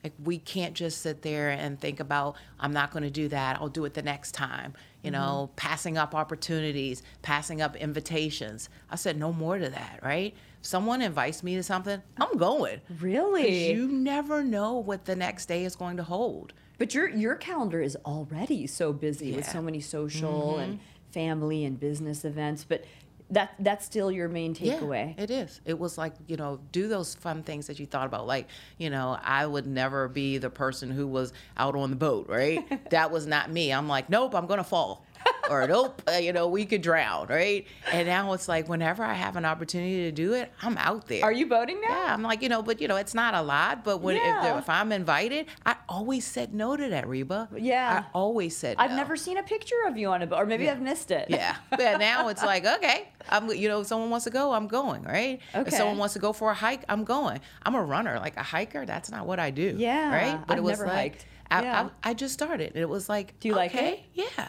Like 0.03 0.13
we 0.23 0.37
can't 0.37 0.73
just 0.73 1.01
sit 1.01 1.21
there 1.21 1.49
and 1.49 1.79
think 1.79 1.99
about 1.99 2.35
I'm 2.59 2.73
not 2.73 2.91
going 2.91 3.03
to 3.03 3.09
do 3.09 3.27
that. 3.29 3.57
I'll 3.59 3.69
do 3.69 3.85
it 3.85 3.93
the 3.93 4.01
next 4.01 4.33
time. 4.33 4.73
You 5.01 5.11
know, 5.11 5.49
passing 5.57 5.97
up 5.97 6.15
opportunities, 6.15 7.03
passing 7.21 7.61
up 7.61 7.75
invitations. 7.75 8.69
I 8.89 8.95
said 8.95 9.17
no 9.17 9.33
more 9.33 9.57
to 9.57 9.69
that, 9.69 9.99
right? 10.01 10.33
Someone 10.61 11.01
invites 11.01 11.43
me 11.43 11.55
to 11.55 11.63
something, 11.63 12.01
I'm 12.17 12.37
going. 12.37 12.79
really 13.01 13.71
you 13.73 13.87
never 13.87 14.43
know 14.43 14.75
what 14.77 15.03
the 15.05 15.15
next 15.15 15.47
day 15.47 15.65
is 15.65 15.75
going 15.75 15.97
to 15.97 16.03
hold. 16.03 16.53
But 16.77 16.93
your 16.93 17.09
your 17.09 17.35
calendar 17.35 17.81
is 17.81 17.97
already 18.05 18.65
so 18.67 18.93
busy 18.93 19.27
with 19.31 19.35
Yeah. 19.35 19.41
Mm-hmm. 19.43 19.57
so 19.57 19.61
many 19.61 19.81
social 19.81 20.57
and 20.57 20.79
family 21.11 21.65
and 21.65 21.79
business 21.79 22.25
events. 22.25 22.65
But 22.67 22.85
that 23.29 23.53
that's 23.59 23.85
still 23.85 24.11
your 24.11 24.27
main 24.27 24.53
takeaway. 24.55 25.15
Yeah, 25.17 25.23
it 25.23 25.31
is. 25.31 25.61
It 25.65 25.77
was 25.79 25.97
like, 25.97 26.13
you 26.27 26.37
know, 26.37 26.59
do 26.71 26.87
those 26.87 27.15
fun 27.15 27.43
things 27.43 27.67
that 27.67 27.79
you 27.79 27.85
thought 27.85 28.05
about. 28.05 28.27
Like, 28.27 28.47
you 28.77 28.89
know, 28.89 29.17
I 29.23 29.45
would 29.45 29.65
never 29.65 30.07
be 30.07 30.37
the 30.37 30.49
person 30.49 30.91
who 30.91 31.07
was 31.07 31.33
out 31.57 31.75
on 31.75 31.89
the 31.89 31.95
boat, 31.95 32.27
right? 32.29 32.63
that 32.89 33.11
was 33.11 33.25
not 33.25 33.49
me. 33.49 33.71
I'm 33.71 33.87
like, 33.87 34.09
nope, 34.09 34.35
I'm 34.35 34.47
going 34.47 34.59
to 34.59 34.63
fall 34.63 35.05
or 35.49 35.67
nope, 35.67 36.01
uh, 36.07 36.17
you 36.17 36.31
know, 36.33 36.47
we 36.47 36.65
could 36.65 36.81
drown, 36.81 37.27
right? 37.27 37.65
And 37.91 38.07
now 38.07 38.33
it's 38.33 38.47
like 38.47 38.69
whenever 38.69 39.03
I 39.03 39.13
have 39.13 39.35
an 39.35 39.45
opportunity 39.45 40.03
to 40.03 40.11
do 40.11 40.33
it, 40.33 40.51
I'm 40.61 40.77
out 40.77 41.07
there. 41.07 41.23
Are 41.23 41.31
you 41.31 41.45
boating 41.47 41.81
now? 41.81 41.89
Yeah, 41.89 42.13
I'm 42.13 42.23
like, 42.23 42.41
you 42.41 42.49
know, 42.49 42.61
but 42.63 42.79
you 42.81 42.87
know, 42.87 42.95
it's 42.95 43.13
not 43.13 43.33
a 43.33 43.41
lot. 43.41 43.83
But 43.83 43.99
when 44.01 44.15
Yeah. 44.15 44.53
if, 44.57 44.63
if 44.63 44.69
I'm 44.69 44.91
invited, 44.91 45.47
I 45.65 45.75
always 45.89 46.25
said 46.25 46.53
no 46.53 46.75
to 46.77 46.89
that, 46.89 47.07
Reba. 47.07 47.49
Yeah. 47.57 48.03
I 48.05 48.09
always 48.13 48.55
said. 48.55 48.77
I've 48.79 48.91
no. 48.91 48.97
never 48.97 49.15
seen 49.17 49.37
a 49.37 49.43
picture 49.43 49.75
of 49.87 49.97
you 49.97 50.07
on 50.09 50.21
a 50.21 50.27
boat, 50.27 50.37
or 50.39 50.45
maybe 50.45 50.65
Yeah. 50.65 50.71
I've 50.73 50.81
missed 50.81 51.11
it. 51.11 51.27
Yeah. 51.29 51.55
Yeah. 51.79 51.97
Now 51.97 52.29
it's 52.29 52.43
like, 52.43 52.65
okay, 52.65 53.09
I'm, 53.29 53.49
you 53.51 53.67
know, 53.67 53.81
if 53.81 53.87
someone 53.87 54.09
wants 54.09 54.23
to 54.23 54.29
go, 54.31 54.53
I'm 54.53 54.67
going, 54.67 55.03
right? 55.03 55.39
Okay. 55.53 55.67
If 55.67 55.73
someone 55.73 55.97
wants 55.97 56.13
to 56.13 56.19
go 56.19 56.31
for 56.33 56.49
a 56.51 56.53
hike, 56.53 56.85
I'm 56.87 57.03
going. 57.03 57.39
I'm 57.63 57.75
a 57.75 57.83
runner, 57.83 58.17
like 58.19 58.37
a 58.37 58.43
hiker. 58.43 58.85
That's 58.85 59.11
not 59.11 59.27
what 59.27 59.39
I 59.39 59.49
do. 59.51 59.75
Yeah, 59.77 60.09
Right. 60.13 60.47
But 60.47 60.53
I've 60.53 60.59
it 60.59 60.63
was 60.63 60.79
never 60.79 60.87
like, 60.89 60.95
hiked. 61.13 61.25
I, 61.51 61.61
Yeah. 61.63 61.89
I, 62.03 62.11
I 62.11 62.13
just 62.13 62.33
started. 62.33 62.67
and 62.73 62.77
It 62.77 62.87
was 62.89 63.09
like, 63.09 63.37
Do 63.39 63.49
you 63.49 63.55
like 63.55 63.75
okay, 63.75 64.05
it? 64.15 64.25
Yeah. 64.37 64.47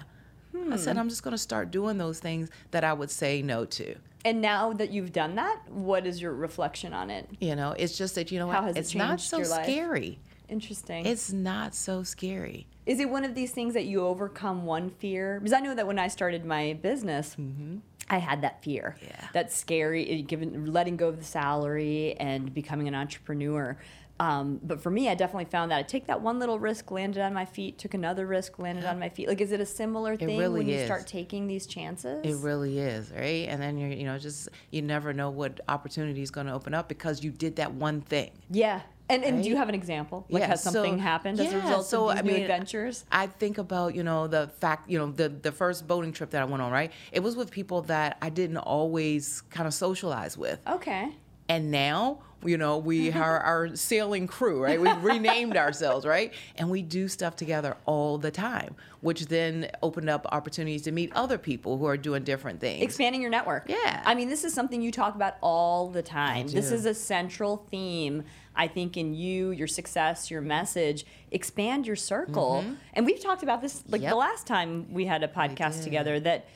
I 0.70 0.76
said, 0.76 0.94
hmm. 0.94 1.00
I'm 1.00 1.08
just 1.08 1.22
going 1.22 1.32
to 1.32 1.38
start 1.38 1.70
doing 1.70 1.98
those 1.98 2.20
things 2.20 2.50
that 2.70 2.84
I 2.84 2.92
would 2.92 3.10
say 3.10 3.42
no 3.42 3.64
to. 3.66 3.96
And 4.24 4.40
now 4.40 4.72
that 4.72 4.90
you've 4.90 5.12
done 5.12 5.34
that, 5.34 5.60
what 5.68 6.06
is 6.06 6.22
your 6.22 6.32
reflection 6.32 6.94
on 6.94 7.10
it? 7.10 7.28
You 7.40 7.56
know, 7.56 7.74
it's 7.76 7.96
just 7.98 8.14
that, 8.14 8.32
you 8.32 8.38
know 8.38 8.48
How 8.48 8.60
what? 8.60 8.68
has 8.68 8.76
it 8.76 8.80
It's 8.80 8.94
not 8.94 9.20
so 9.20 9.38
your 9.38 9.48
life? 9.48 9.64
scary. 9.64 10.18
Interesting. 10.48 11.06
It's 11.06 11.32
not 11.32 11.74
so 11.74 12.02
scary. 12.02 12.66
Is 12.86 13.00
it 13.00 13.08
one 13.08 13.24
of 13.24 13.34
these 13.34 13.50
things 13.50 13.74
that 13.74 13.84
you 13.84 14.06
overcome 14.06 14.64
one 14.66 14.90
fear? 14.90 15.40
Because 15.40 15.54
I 15.54 15.60
know 15.60 15.74
that 15.74 15.86
when 15.86 15.98
I 15.98 16.08
started 16.08 16.44
my 16.44 16.74
business, 16.74 17.36
mm-hmm. 17.38 17.78
I 18.10 18.18
had 18.18 18.42
that 18.42 18.62
fear. 18.62 18.96
Yeah. 19.02 19.28
That 19.32 19.52
scary, 19.52 20.08
eh, 20.10 20.20
given 20.22 20.72
letting 20.72 20.96
go 20.96 21.08
of 21.08 21.18
the 21.18 21.24
salary 21.24 22.14
and 22.18 22.52
becoming 22.52 22.88
an 22.88 22.94
entrepreneur. 22.94 23.78
Um, 24.20 24.60
but 24.62 24.80
for 24.80 24.90
me, 24.90 25.08
I 25.08 25.16
definitely 25.16 25.46
found 25.46 25.72
that 25.72 25.78
I 25.78 25.82
take 25.82 26.06
that 26.06 26.20
one 26.20 26.38
little 26.38 26.58
risk, 26.60 26.90
landed 26.92 27.20
on 27.20 27.34
my 27.34 27.44
feet, 27.44 27.78
took 27.78 27.94
another 27.94 28.26
risk, 28.26 28.60
landed 28.60 28.84
on 28.84 29.00
my 29.00 29.08
feet. 29.08 29.26
Like, 29.26 29.40
is 29.40 29.50
it 29.50 29.58
a 29.60 29.66
similar 29.66 30.16
thing 30.16 30.38
really 30.38 30.60
when 30.60 30.68
you 30.68 30.84
start 30.84 31.06
taking 31.08 31.48
these 31.48 31.66
chances? 31.66 32.24
It 32.24 32.36
really 32.36 32.78
is, 32.78 33.10
right? 33.10 33.48
And 33.48 33.60
then 33.60 33.76
you're, 33.76 33.90
you 33.90 34.04
know, 34.04 34.16
just 34.18 34.48
you 34.70 34.82
never 34.82 35.12
know 35.12 35.30
what 35.30 35.60
opportunity 35.68 36.22
is 36.22 36.30
going 36.30 36.46
to 36.46 36.52
open 36.52 36.74
up 36.74 36.88
because 36.88 37.24
you 37.24 37.32
did 37.32 37.56
that 37.56 37.74
one 37.74 38.00
thing. 38.02 38.30
yeah. 38.50 38.82
And, 39.08 39.22
and 39.22 39.42
do 39.42 39.48
you 39.50 39.56
have 39.56 39.68
an 39.68 39.74
example? 39.74 40.24
Like, 40.30 40.40
Yeah, 40.40 40.46
has 40.48 40.62
something 40.62 40.96
so- 40.96 41.02
happened 41.02 41.38
as 41.38 41.52
a 41.52 41.56
result 41.56 41.86
so, 41.86 42.08
of 42.08 42.16
these 42.16 42.18
I 42.20 42.26
new 42.26 42.32
mean, 42.32 42.42
adventures? 42.42 43.04
I 43.12 43.26
think 43.26 43.58
about, 43.58 43.94
you 43.94 44.02
know, 44.02 44.26
the 44.26 44.48
fact, 44.60 44.88
you 44.88 44.98
know, 44.98 45.10
the 45.10 45.28
the 45.28 45.52
first 45.52 45.86
boating 45.86 46.12
trip 46.12 46.30
that 46.30 46.40
I 46.40 46.44
went 46.46 46.62
on, 46.62 46.72
right? 46.72 46.90
It 47.12 47.20
was 47.20 47.36
with 47.36 47.50
people 47.50 47.82
that 47.82 48.16
I 48.22 48.30
didn't 48.30 48.56
always 48.58 49.42
kind 49.50 49.66
of 49.66 49.74
socialize 49.74 50.38
with. 50.38 50.58
Okay. 50.66 51.10
And 51.50 51.70
now, 51.70 52.20
you 52.42 52.56
know, 52.56 52.78
we 52.78 53.12
are 53.26 53.38
our 53.40 53.76
sailing 53.76 54.26
crew, 54.26 54.62
right? 54.62 54.80
We 54.80 54.90
renamed 54.92 55.58
ourselves, 55.58 56.06
right? 56.06 56.32
And 56.56 56.70
we 56.70 56.80
do 56.80 57.06
stuff 57.08 57.36
together 57.36 57.76
all 57.84 58.16
the 58.16 58.30
time, 58.30 58.74
which 59.02 59.26
then 59.26 59.70
opened 59.82 60.08
up 60.08 60.26
opportunities 60.32 60.80
to 60.82 60.92
meet 60.92 61.12
other 61.14 61.36
people 61.36 61.76
who 61.76 61.84
are 61.84 61.98
doing 61.98 62.22
different 62.24 62.60
things. 62.60 62.82
expanding 62.82 63.20
your 63.20 63.30
network. 63.30 63.66
Yeah. 63.68 64.02
I 64.06 64.14
mean, 64.14 64.30
this 64.30 64.44
is 64.44 64.54
something 64.54 64.80
you 64.80 64.90
talk 64.90 65.14
about 65.14 65.34
all 65.42 65.88
the 65.90 66.02
time. 66.02 66.48
This 66.48 66.70
is 66.72 66.86
a 66.86 66.94
central 66.94 67.66
theme, 67.70 68.24
I 68.56 68.68
think, 68.68 68.96
in 68.96 69.14
you, 69.14 69.50
your 69.50 69.66
success, 69.66 70.30
your 70.30 70.40
message. 70.40 71.04
Expand 71.30 71.86
your 71.86 71.96
circle. 71.96 72.64
And 72.92 73.04
we've 73.06 73.20
talked 73.20 73.42
about 73.42 73.60
this 73.60 73.82
like 73.88 74.00
the 74.02 74.06
Mm-hmm. 74.08 74.16
Last 74.16 74.46
time 74.46 74.92
we 74.92 75.06
had 75.06 75.22
a 75.22 75.28
podcast 75.28 75.82
together 75.84 76.20
that. 76.20 76.46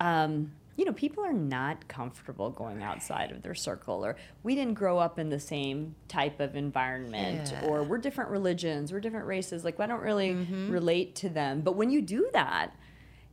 Um, 0.00 0.52
you 0.76 0.84
know, 0.84 0.92
people 0.92 1.24
are 1.24 1.32
not 1.32 1.88
comfortable 1.88 2.50
going 2.50 2.84
outside 2.84 3.32
of 3.32 3.42
their 3.42 3.56
circle, 3.56 4.04
or 4.06 4.14
we 4.44 4.54
didn't 4.54 4.74
grow 4.74 4.96
up 5.00 5.18
in 5.18 5.28
the 5.28 5.40
same 5.40 5.96
type 6.06 6.38
of 6.38 6.54
environment, 6.54 7.52
Yeah. 7.52 7.66
or 7.66 7.82
we're 7.82 7.98
different 7.98 8.30
religions, 8.30 8.92
we're 8.92 9.00
different 9.00 9.26
races. 9.26 9.64
Like, 9.64 9.80
I 9.80 9.86
don't 9.88 10.02
really 10.02 10.30
Mm-hmm. 10.34 10.70
relate 10.70 11.16
to 11.16 11.28
them. 11.28 11.62
But 11.62 11.74
when 11.74 11.90
you 11.90 12.00
do 12.00 12.30
that, 12.32 12.70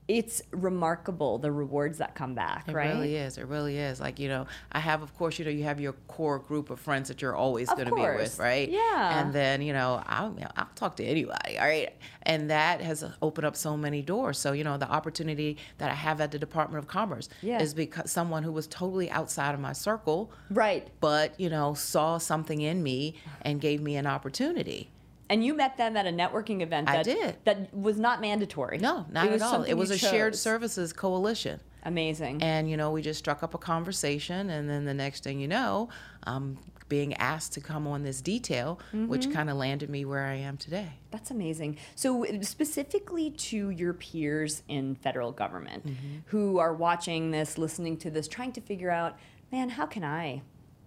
it's 0.08 0.42
remarkable 0.52 1.40
the 1.40 1.52
rewards 1.52 1.98
that 1.98 2.14
come 2.14 2.36
back, 2.36 2.68
It 2.68 2.74
right? 2.74 2.92
It 2.92 2.94
really 2.94 3.16
is. 3.16 3.38
It 3.40 3.48
really 3.48 3.78
is. 3.80 4.00
Like, 4.00 4.20
you 4.20 4.28
know, 4.30 4.46
I 4.72 4.80
have, 4.80 5.02
of 5.02 5.16
course, 5.18 5.40
you 5.40 5.46
know, 5.46 5.52
you 5.52 5.64
have 5.64 5.80
your 5.80 5.94
core 6.08 6.38
group 6.38 6.70
of 6.70 6.80
friends 6.80 7.08
that 7.08 7.22
you're 7.24 7.36
always 7.36 7.68
going 7.70 7.88
to 7.88 7.96
be 7.96 8.02
with, 8.02 8.38
right? 8.38 8.70
Yeah. 8.70 9.20
And 9.20 9.34
then, 9.34 9.64
you 9.64 9.74
know, 9.74 10.04
I'll, 10.06 10.38
I'll 10.56 10.70
talk 10.76 10.96
to 10.98 11.04
anybody, 11.04 11.58
all 11.58 11.66
right? 11.66 11.90
And 12.22 12.52
that 12.52 12.82
has 12.82 13.04
opened 13.24 13.46
up 13.46 13.56
so 13.56 13.76
many 13.76 14.04
doors. 14.04 14.38
So, 14.38 14.52
you 14.52 14.64
know, 14.64 14.78
the 14.78 14.90
opportunity 14.90 15.58
that 15.80 15.90
I 15.90 15.96
have 15.96 16.22
at 16.22 16.30
the 16.32 16.40
Department 16.40 16.84
of 16.84 16.88
Commerce 16.88 17.28
Yeah. 17.42 17.62
is 17.62 17.74
because 17.74 18.12
someone 18.12 18.44
who 18.44 18.52
was 18.52 18.68
totally 18.68 19.10
outside 19.10 19.56
of 19.56 19.60
my 19.60 19.74
circle, 19.74 20.32
Right. 20.52 20.88
but, 21.00 21.40
you 21.40 21.50
know, 21.50 21.74
saw 21.74 22.20
something 22.20 22.62
in 22.62 22.84
me 22.84 23.16
and 23.42 23.60
gave 23.60 23.82
me 23.82 23.96
an 23.96 24.06
opportunity. 24.06 24.92
And 25.30 25.44
you 25.44 25.56
met 25.56 25.78
them 25.78 25.98
at 25.98 26.06
a 26.06 26.12
networking 26.12 26.62
event 26.62 26.88
I 26.90 26.98
that, 26.98 27.06
did. 27.06 27.36
that 27.46 27.74
was 27.74 27.98
not 27.98 28.22
mandatory. 28.22 28.78
No, 28.78 29.06
not 29.12 29.28
at 29.28 29.42
all. 29.42 29.64
It 29.64 29.74
was 29.74 29.92
a 29.92 29.98
shared 29.98 30.36
services 30.36 30.94
coalition. 30.94 31.60
Amazing. 31.84 32.42
And, 32.42 32.70
you 32.70 32.78
know, 32.78 32.92
we 32.92 33.02
just 33.02 33.20
struck 33.20 33.44
up 33.44 33.54
a 33.54 33.60
conversation. 33.60 34.50
And 34.50 34.70
then 34.70 34.86
the 34.86 34.94
next 34.94 35.24
thing 35.24 35.40
you 35.40 35.48
know, 35.48 35.90
I'm 36.24 36.58
being 36.90 37.14
asked 37.16 37.54
to 37.54 37.62
come 37.62 37.88
on 37.88 38.04
this 38.04 38.22
detail, 38.22 38.80
which 38.94 39.32
kind 39.32 39.50
of 39.50 39.58
landed 39.58 39.90
me 39.90 40.06
where 40.06 40.26
I 40.26 40.36
am 40.36 40.58
today. 40.58 40.90
That's 41.10 41.32
amazing. 41.32 41.78
So, 41.96 42.26
specifically 42.42 43.32
to 43.32 43.70
your 43.72 43.94
peers 43.94 44.62
in 44.68 44.96
federal 44.96 45.32
government 45.32 45.86
Mm-hmm. 45.88 46.18
who 46.28 46.60
are 46.60 46.74
watching 46.74 47.32
this, 47.32 47.58
listening 47.58 47.98
to 47.98 48.12
this, 48.12 48.28
trying 48.28 48.52
to 48.54 48.62
figure 48.62 48.92
out, 48.92 49.18
man, 49.52 49.70
how 49.70 49.86
can 49.88 50.04
I 50.04 50.42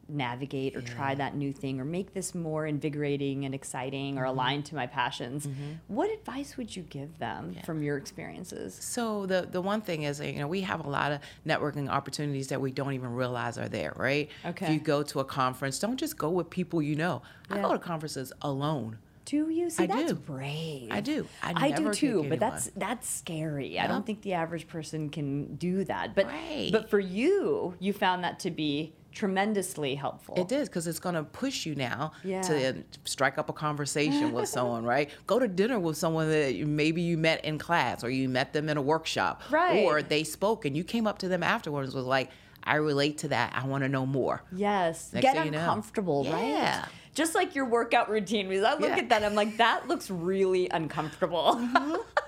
navigate 0.08 0.74
or 0.76 0.80
try 0.80 1.14
that 1.14 1.34
new 1.36 1.52
thing 1.52 1.80
or 1.80 1.84
make 1.84 2.14
this 2.14 2.34
more 2.34 2.66
invigorating 2.66 3.44
and 3.44 3.54
exciting 3.54 4.14
Mm-hmm. 4.14 4.18
or 4.18 4.24
aligned 4.24 4.64
to 4.66 4.74
my 4.74 4.86
passions? 4.86 5.48
What 5.88 6.10
advice 6.10 6.56
would 6.56 6.74
you 6.74 6.82
give 6.82 7.18
them 7.18 7.56
from 7.64 7.82
your 7.82 7.96
experiences? 7.96 8.74
So 8.80 9.26
the 9.26 9.48
the 9.50 9.60
one 9.60 9.80
thing 9.80 10.02
is, 10.04 10.20
you 10.20 10.32
know, 10.40 10.46
we 10.48 10.62
have 10.62 10.84
a 10.84 10.88
lot 10.88 11.12
of 11.12 11.20
networking 11.46 11.88
opportunities 11.88 12.48
that 12.48 12.60
we 12.60 12.70
don't 12.72 12.92
even 12.92 13.12
realize 13.14 13.58
are 13.58 13.68
there, 13.68 13.92
right? 13.96 14.30
Okay. 14.44 14.66
If 14.66 14.72
you 14.72 14.80
go 14.80 15.02
to 15.02 15.20
a 15.20 15.24
conference, 15.24 15.78
don't 15.78 15.96
just 15.96 16.16
go 16.18 16.30
with 16.30 16.48
people 16.50 16.80
you 16.82 16.96
know. 16.96 17.22
I 17.50 17.60
go 17.60 17.72
to 17.72 17.78
conferences 17.78 18.32
alone. 18.42 18.98
Do 19.24 19.50
you 19.50 19.68
see? 19.68 19.82
I 19.82 19.86
that's 19.86 20.12
do. 20.12 20.18
brave. 20.18 20.88
I 20.90 21.00
do. 21.00 21.26
I 21.42 21.52
I 21.66 21.70
do 21.72 21.92
too, 21.92 22.24
but 22.30 22.40
that's 22.40 22.70
that's 22.76 23.06
scary. 23.08 23.78
I 23.78 23.86
don't 23.86 24.06
think 24.06 24.22
the 24.22 24.32
average 24.32 24.66
person 24.68 25.10
can 25.10 25.56
do 25.56 25.84
that. 25.84 26.14
But 26.14 26.26
Right. 26.26 26.70
but 26.72 26.88
for 26.88 26.98
you, 26.98 27.74
you 27.78 27.92
found 27.92 28.24
that 28.24 28.38
to 28.40 28.50
be 28.50 28.94
tremendously 29.18 29.94
helpful. 29.96 30.34
It 30.38 30.52
is 30.52 30.68
because 30.68 30.86
it's 30.86 31.00
going 31.00 31.14
to 31.16 31.24
push 31.24 31.66
you 31.66 31.74
now 31.74 32.12
Yeah. 32.24 32.40
to 32.42 32.84
strike 33.04 33.36
up 33.36 33.48
a 33.50 33.52
conversation 33.52 34.32
with 34.32 34.48
someone, 34.48 34.84
right? 34.94 35.10
Go 35.26 35.38
to 35.38 35.48
dinner 35.48 35.78
with 35.78 35.96
someone 35.96 36.28
that 36.30 36.56
maybe 36.66 37.02
you 37.02 37.18
met 37.18 37.44
in 37.44 37.58
class 37.58 38.04
or 38.04 38.10
you 38.10 38.28
met 38.28 38.52
them 38.52 38.68
in 38.68 38.76
a 38.76 38.82
workshop, 38.82 39.42
Right. 39.50 39.84
Or 39.84 40.02
they 40.02 40.24
spoke 40.24 40.64
and 40.64 40.76
you 40.76 40.84
came 40.84 41.06
up 41.06 41.18
to 41.18 41.28
them 41.28 41.42
afterwards 41.42 41.94
was 41.94 42.04
like, 42.06 42.30
"I 42.64 42.76
relate 42.76 43.18
to 43.18 43.28
that. 43.28 43.52
I 43.54 43.66
want 43.66 43.82
to 43.84 43.88
know 43.88 44.06
more." 44.06 44.42
Yes. 44.52 45.12
Next 45.12 45.22
Get 45.24 45.34
thing 45.36 45.46
you 45.46 45.50
know. 45.52 45.58
uncomfortable, 45.58 46.24
right? 46.24 46.48
Yeah. 46.48 46.84
Just 47.14 47.34
like 47.34 47.54
your 47.56 47.64
workout 47.64 48.08
routine. 48.08 48.48
Because 48.48 48.64
I 48.64 48.74
look 48.74 48.90
Yeah. 48.90 48.98
at 48.98 49.08
that, 49.08 49.24
I'm 49.24 49.34
like, 49.34 49.56
that 49.56 49.88
looks 49.88 50.08
really 50.10 50.68
uncomfortable. 50.70 51.56
Mm-hmm. 51.56 51.96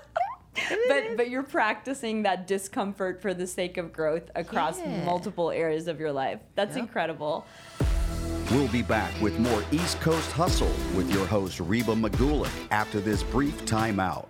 but 0.55 0.63
eh. 1.03 1.13
but 1.15 1.29
you're 1.29 1.43
practicing 1.43 2.23
that 2.23 2.47
discomfort 2.47 3.21
for 3.21 3.33
the 3.33 3.47
sake 3.47 3.77
of 3.77 3.93
growth 3.93 4.29
across 4.35 4.79
Yeah. 4.79 5.03
multiple 5.03 5.51
areas 5.51 5.87
of 5.87 5.99
your 5.99 6.11
life. 6.11 6.39
That's 6.55 6.75
Yep. 6.75 6.83
incredible. 6.85 7.45
We'll 8.51 8.67
be 8.67 8.81
back 8.81 9.13
with 9.21 9.39
more 9.39 9.63
East 9.71 10.01
Coast 10.01 10.29
Hustle 10.33 10.73
with 10.95 11.09
your 11.13 11.25
host, 11.25 11.59
Reba 11.61 11.95
Magulik, 11.95 12.51
after 12.69 12.99
this 12.99 13.23
brief 13.23 13.63
timeout. 13.65 14.27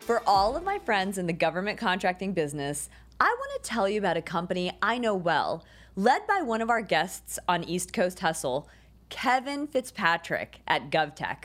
For 0.00 0.22
all 0.26 0.56
of 0.56 0.64
my 0.64 0.78
friends 0.80 1.16
in 1.18 1.26
the 1.26 1.32
government 1.32 1.78
contracting 1.78 2.32
business, 2.32 2.88
I 3.20 3.26
want 3.26 3.62
to 3.62 3.68
tell 3.70 3.88
you 3.88 3.98
about 3.98 4.16
a 4.16 4.22
company 4.22 4.72
I 4.82 4.98
know 4.98 5.14
well, 5.14 5.64
led 5.94 6.26
by 6.26 6.42
one 6.42 6.60
of 6.60 6.68
our 6.68 6.82
guests 6.82 7.38
on 7.48 7.62
East 7.64 7.92
Coast 7.92 8.20
Hustle, 8.20 8.68
Kevin 9.08 9.66
Fitzpatrick 9.68 10.60
at 10.66 10.90
GovTech. 10.90 11.44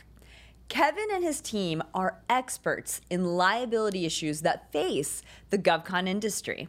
Kevin 0.72 1.12
and 1.12 1.22
his 1.22 1.42
team 1.42 1.84
are 1.94 2.22
experts 2.30 3.02
in 3.10 3.26
liability 3.36 4.06
issues 4.06 4.40
that 4.40 4.72
face 4.72 5.22
the 5.50 5.58
GovCon 5.58 6.08
industry. 6.08 6.66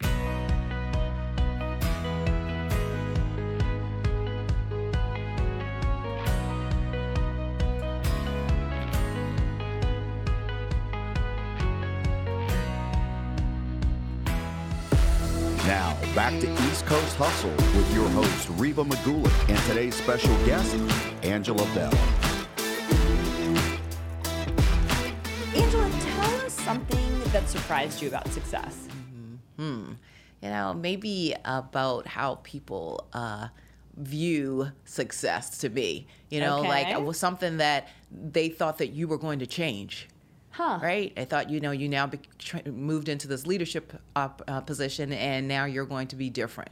Now, 15.65 15.97
back 16.17 16.41
to 16.41 16.53
East 16.53 16.85
Coast 16.87 17.15
Hustle 17.17 17.51
with 17.51 17.95
your 17.95 18.09
host, 18.09 18.49
Reba 18.57 18.83
Magulik, 18.83 19.49
and 19.49 19.59
today's 19.69 19.95
special 19.95 20.35
guest, 20.45 20.75
Angela 21.23 21.65
Bell. 21.73 22.32
That 27.33 27.49
surprised 27.49 28.03
you 28.03 28.09
about 28.09 28.29
success. 28.29 28.87
Hmm. 29.57 29.93
You 30.43 30.49
know, 30.49 30.75
maybe 30.75 31.35
about 31.45 32.07
how 32.07 32.41
people 32.43 33.07
uh, 33.13 33.49
view 33.97 34.69
success 34.85 35.59
to 35.59 35.69
be. 35.69 36.07
You 36.31 36.41
know, 36.41 36.61
like 36.63 36.89
it 36.89 37.03
was 37.03 37.19
something 37.19 37.59
that 37.59 37.89
they 38.11 38.49
thought 38.49 38.79
that 38.79 38.89
you 38.89 39.07
were 39.09 39.19
going 39.19 39.39
to 39.39 39.47
change. 39.47 40.09
Huh. 40.51 40.79
Right? 40.83 41.13
I 41.17 41.25
thought, 41.25 41.49
you 41.49 41.61
know, 41.61 41.71
you 41.71 41.89
now 41.89 42.07
be, 42.07 42.19
tra- 42.39 42.71
moved 42.71 43.09
into 43.09 43.27
this 43.27 43.47
leadership 43.47 43.95
uh, 44.15 44.29
uh, 44.47 44.61
position 44.61 45.11
and 45.13 45.49
now 45.49 45.65
you're 45.65 45.87
going 45.87 46.09
to 46.09 46.17
be 46.17 46.29
different. 46.29 46.71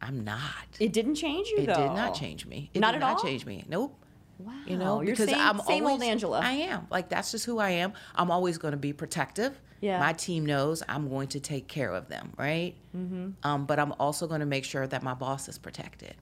I'm 0.00 0.22
not. 0.22 0.38
It 0.78 0.92
didn't 0.92 1.16
change 1.16 1.48
you 1.48 1.58
It 1.58 1.66
though. 1.66 1.74
did 1.74 1.92
not 1.94 2.14
change 2.14 2.46
me. 2.46 2.70
It 2.74 2.78
Not 2.78 2.92
did 2.92 2.98
at 3.02 3.06
not 3.06 3.16
all? 3.16 3.22
change 3.24 3.44
me. 3.44 3.64
Nope. 3.68 3.98
Wow. 4.38 4.52
You 4.66 4.76
know, 4.76 5.00
You're 5.00 5.12
because 5.16 5.30
same, 5.30 5.38
I'm 5.40 5.60
same 5.60 5.86
old 5.86 6.02
Angela. 6.02 6.40
I 6.40 6.52
am. 6.52 6.86
Like 6.90 7.08
that's 7.08 7.30
just 7.32 7.44
who 7.44 7.58
I 7.58 7.70
am. 7.70 7.92
I'm 8.14 8.30
always 8.30 8.56
going 8.58 8.72
to 8.72 8.78
be 8.78 8.92
protective. 8.92 9.60
Yeah. 9.80 9.98
My 10.00 10.12
team 10.12 10.44
knows 10.46 10.82
I'm 10.88 11.08
going 11.08 11.28
to 11.28 11.40
take 11.40 11.68
care 11.68 11.92
of 11.92 12.08
them, 12.08 12.32
right? 12.36 12.74
Mm-hmm. 12.96 13.30
Um, 13.42 13.66
but 13.66 13.78
I'm 13.78 13.92
also 13.98 14.26
going 14.26 14.40
to 14.40 14.46
make 14.46 14.64
sure 14.64 14.86
that 14.86 15.02
my 15.02 15.14
boss 15.14 15.48
is 15.48 15.58
protected. 15.58 16.14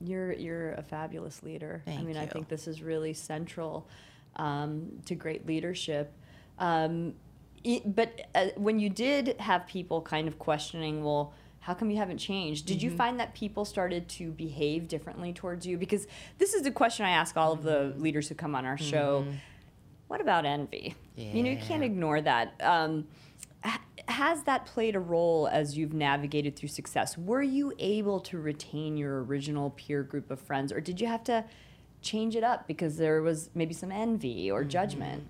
You're 0.00 0.32
you're 0.32 0.72
a 0.72 0.82
fabulous 0.82 1.42
leader. 1.42 1.82
Thank 1.86 2.00
I 2.00 2.02
mean, 2.04 2.16
I 2.16 2.26
think 2.26 2.48
this 2.48 2.68
is 2.68 2.82
really 2.82 3.14
central 3.14 3.88
um, 4.36 4.90
to 5.06 5.14
great 5.14 5.46
leadership. 5.46 6.12
Um, 6.58 7.14
i- 7.64 7.82
but 7.84 8.20
uh, 8.34 8.48
when 8.56 8.78
you 8.78 8.90
did 8.90 9.36
have 9.40 9.66
people 9.66 10.02
kind 10.02 10.28
of 10.28 10.38
questioning, 10.38 11.02
well, 11.02 11.32
how 11.66 11.74
come 11.74 11.90
you 11.90 11.96
haven't 11.96 12.18
changed? 12.18 12.64
Did 12.66 12.80
you 12.80 12.90
Mm-hmm. 12.90 12.96
find 12.96 13.20
that 13.20 13.34
people 13.34 13.64
started 13.64 14.08
to 14.10 14.30
behave 14.30 14.86
differently 14.86 15.32
towards 15.32 15.66
you? 15.66 15.76
Because 15.76 16.06
this 16.38 16.54
is 16.54 16.62
the 16.62 16.70
question 16.70 17.04
I 17.04 17.10
ask 17.10 17.36
all 17.36 17.52
of 17.52 17.64
the 17.64 17.70
Mm-hmm. 17.90 18.02
leaders 18.02 18.28
who 18.28 18.36
come 18.36 18.54
on 18.54 18.64
our 18.64 18.78
show. 18.78 19.26
What 20.06 20.20
about 20.20 20.44
envy? 20.46 20.94
You 21.16 21.42
know, 21.42 21.50
you 21.50 21.56
can't 21.56 21.82
ignore 21.82 22.20
that. 22.20 22.54
Um, 22.62 23.08
has 24.06 24.44
that 24.44 24.64
played 24.66 24.94
a 24.94 25.00
role 25.00 25.48
as 25.50 25.76
you've 25.76 25.92
navigated 25.92 26.54
through 26.54 26.68
success? 26.68 27.18
Were 27.18 27.42
you 27.42 27.72
able 27.80 28.20
to 28.20 28.38
retain 28.38 28.96
your 28.96 29.24
original 29.24 29.70
peer 29.70 30.04
group 30.04 30.30
of 30.30 30.38
friends, 30.40 30.70
or 30.72 30.80
did 30.80 31.00
you 31.00 31.08
have 31.08 31.24
to 31.24 31.44
change 32.00 32.36
it 32.36 32.44
up 32.44 32.68
because 32.68 32.96
there 32.96 33.20
was 33.22 33.50
maybe 33.56 33.74
some 33.74 33.90
envy 33.90 34.48
or 34.52 34.62
judgment? 34.62 35.28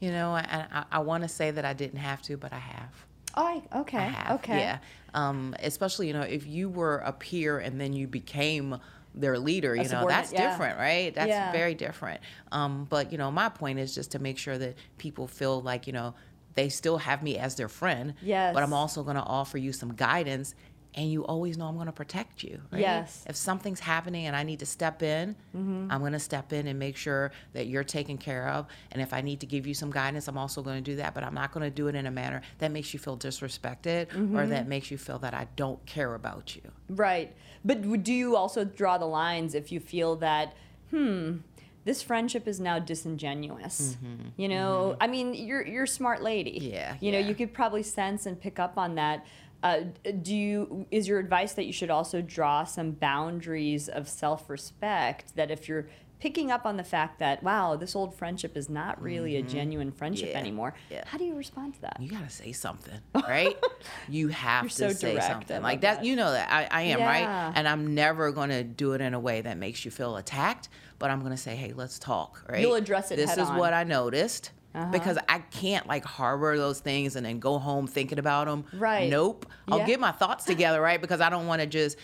You 0.00 0.10
know, 0.10 0.36
and 0.36 0.46
I, 0.70 0.84
I 0.92 0.98
want 0.98 1.22
to 1.22 1.28
say 1.30 1.50
that 1.50 1.64
I 1.64 1.72
didn't 1.72 2.00
have 2.00 2.20
to, 2.22 2.36
but 2.36 2.52
I 2.52 2.58
have. 2.58 2.92
Oh, 3.38 3.46
I- 3.46 3.78
okay, 3.80 3.98
have. 3.98 4.40
okay. 4.40 4.58
Yeah. 4.58 4.78
Um, 5.14 5.54
especially, 5.60 6.08
you 6.08 6.12
know, 6.12 6.22
if 6.22 6.46
you 6.46 6.68
were 6.68 6.98
a 6.98 7.12
peer 7.12 7.58
and 7.58 7.80
then 7.80 7.92
you 7.92 8.06
became 8.06 8.78
their 9.14 9.38
leader, 9.38 9.74
you 9.74 9.88
know, 9.88 10.06
that's 10.06 10.32
yeah. 10.32 10.50
different, 10.50 10.78
right? 10.78 11.14
That's 11.14 11.28
Yeah. 11.28 11.52
very 11.52 11.74
different. 11.74 12.20
Um, 12.52 12.84
but, 12.90 13.10
you 13.12 13.18
know, 13.18 13.30
my 13.30 13.48
point 13.48 13.78
is 13.78 13.94
just 13.94 14.10
to 14.12 14.18
make 14.18 14.38
sure 14.38 14.58
that 14.58 14.76
people 14.98 15.26
feel 15.26 15.60
like, 15.62 15.86
you 15.86 15.92
know, 15.92 16.14
they 16.54 16.68
still 16.68 16.98
have 16.98 17.22
me 17.22 17.38
as 17.38 17.54
their 17.54 17.68
friend. 17.68 18.14
Yes. 18.22 18.52
But 18.54 18.62
I'm 18.64 18.72
also 18.72 19.02
going 19.04 19.16
to 19.16 19.22
offer 19.22 19.56
you 19.56 19.72
some 19.72 19.94
guidance. 19.94 20.54
And 20.98 21.06
you 21.12 21.24
always 21.24 21.56
know 21.56 21.66
I'm 21.66 21.76
going 21.76 21.86
to 21.86 21.92
protect 21.92 22.42
you. 22.42 22.60
Right? 22.72 22.80
Yes. 22.80 23.24
If 23.28 23.36
something's 23.36 23.78
happening 23.80 24.26
and 24.26 24.34
I 24.34 24.42
need 24.42 24.58
to 24.58 24.66
step 24.66 25.02
in, 25.02 25.36
Mm-hmm. 25.56 25.90
I'm 25.92 26.00
going 26.00 26.12
to 26.12 26.18
step 26.18 26.52
in 26.52 26.66
and 26.66 26.78
make 26.78 26.96
sure 26.96 27.30
that 27.52 27.66
you're 27.68 27.84
taken 27.84 28.18
care 28.18 28.48
of. 28.48 28.66
And 28.92 29.00
if 29.00 29.12
I 29.14 29.20
need 29.20 29.38
to 29.40 29.46
give 29.46 29.64
you 29.66 29.74
some 29.74 29.90
guidance, 29.90 30.28
I'm 30.28 30.36
also 30.44 30.60
going 30.60 30.76
to 30.82 30.90
do 30.90 30.96
that. 30.96 31.14
But 31.14 31.22
I'm 31.24 31.34
not 31.34 31.52
going 31.52 31.64
to 31.64 31.70
do 31.70 31.86
it 31.88 31.94
in 31.94 32.06
a 32.06 32.10
manner 32.10 32.42
that 32.58 32.70
makes 32.72 32.92
you 32.92 32.98
feel 32.98 33.16
disrespected 33.16 34.12
or 34.12 34.16
Mm-hmm. 34.18 34.50
that 34.50 34.66
makes 34.68 34.90
you 34.90 34.98
feel 34.98 35.18
that 35.20 35.34
I 35.34 35.46
don't 35.56 35.84
care 35.86 36.14
about 36.14 36.56
you. 36.56 36.62
Right. 36.90 37.34
But 37.64 38.02
do 38.02 38.12
you 38.12 38.34
also 38.36 38.64
draw 38.64 38.98
the 38.98 39.06
lines 39.06 39.54
if 39.54 39.70
you 39.72 39.80
feel 39.80 40.16
that, 40.16 40.54
hmm, 40.90 41.38
this 41.84 42.02
friendship 42.02 42.46
is 42.48 42.58
now 42.60 42.78
disingenuous? 42.78 43.96
You 44.36 44.48
know, 44.48 44.96
I 45.00 45.06
mean, 45.06 45.34
you're 45.34 45.66
you're 45.66 45.84
a 45.84 45.88
smart 45.88 46.22
lady. 46.22 46.58
Mm-hmm. 46.60 46.74
Yeah, 46.74 46.94
You 47.00 47.12
know, 47.12 47.18
you 47.18 47.34
could 47.34 47.52
probably 47.54 47.82
sense 47.82 48.26
and 48.26 48.38
pick 48.40 48.58
up 48.58 48.76
on 48.78 48.94
that. 48.96 49.24
Uh, 49.62 49.80
do 50.22 50.34
you 50.36 50.86
is 50.90 51.08
your 51.08 51.18
advice 51.18 51.54
that 51.54 51.64
you 51.66 51.72
should 51.72 51.90
also 51.90 52.22
draw 52.22 52.62
some 52.64 52.92
boundaries 52.92 53.88
of 53.88 54.08
self-respect 54.08 55.34
that 55.36 55.50
if 55.50 55.68
you're 55.68 55.88
picking 56.20 56.50
up 56.50 56.66
on 56.66 56.76
the 56.76 56.82
fact 56.84 57.20
that 57.20 57.42
wow 57.44 57.76
this 57.76 57.94
old 57.94 58.12
friendship 58.14 58.56
is 58.56 58.68
not 58.68 59.00
really 59.00 59.36
a 59.36 59.42
genuine 59.42 59.92
friendship 59.92 60.28
Mm-hmm. 60.28 60.34
Yeah, 60.34 60.40
anymore 60.40 60.74
yeah. 60.90 61.04
how 61.06 61.16
do 61.18 61.24
you 61.24 61.34
respond 61.36 61.74
to 61.74 61.80
that 61.82 61.96
You 62.00 62.08
got 62.10 62.24
to 62.24 62.30
say 62.34 62.50
something, 62.52 62.98
right? 63.14 63.56
you 64.08 64.28
have 64.28 64.64
You're 64.64 64.68
to 64.70 64.74
so 64.74 64.88
say 64.90 65.12
direct. 65.12 65.26
Something. 65.28 65.62
Like 65.62 65.80
that, 65.82 65.98
that. 65.98 66.04
you 66.04 66.16
know 66.16 66.32
that. 66.32 66.50
I, 66.52 66.66
I 66.70 66.82
am, 66.82 66.98
Yeah. 66.98 67.06
right? 67.06 67.52
And 67.54 67.68
I'm 67.68 67.94
never 67.94 68.32
going 68.32 68.50
to 68.50 68.64
do 68.64 68.92
it 68.94 69.00
in 69.00 69.14
a 69.14 69.20
way 69.20 69.40
that 69.42 69.56
makes 69.58 69.84
you 69.84 69.90
feel 69.92 70.16
attacked, 70.16 70.68
but 70.98 71.10
I'm 71.10 71.20
going 71.20 71.30
to 71.32 71.36
say, 71.36 71.54
hey, 71.54 71.72
let's 71.72 71.98
talk, 72.00 72.44
right? 72.48 72.60
You'll 72.60 72.74
address 72.74 73.10
it 73.12 73.16
This 73.16 73.32
is 73.36 73.48
on. 73.48 73.56
what 73.58 73.72
I 73.72 73.84
noticed. 73.84 74.50
Uh-huh. 74.74 74.90
Because 74.92 75.18
I 75.28 75.38
can't 75.38 75.86
like 75.86 76.04
harbor 76.04 76.56
those 76.58 76.80
things 76.80 77.16
and 77.16 77.24
then 77.24 77.38
go 77.40 77.58
home 77.58 77.86
thinking 77.86 78.18
about 78.18 78.46
them. 78.46 78.64
Right. 78.74 79.08
Nope. 79.10 79.46
I'll 79.66 79.78
Yeah. 79.78 79.86
get 79.86 79.98
my 80.00 80.12
thoughts 80.12 80.44
together, 80.52 80.80
right? 80.80 81.00
Because 81.00 81.20
I 81.20 81.30
don't 81.30 81.46
want 81.46 81.62
to 81.62 81.66
just 81.66 81.96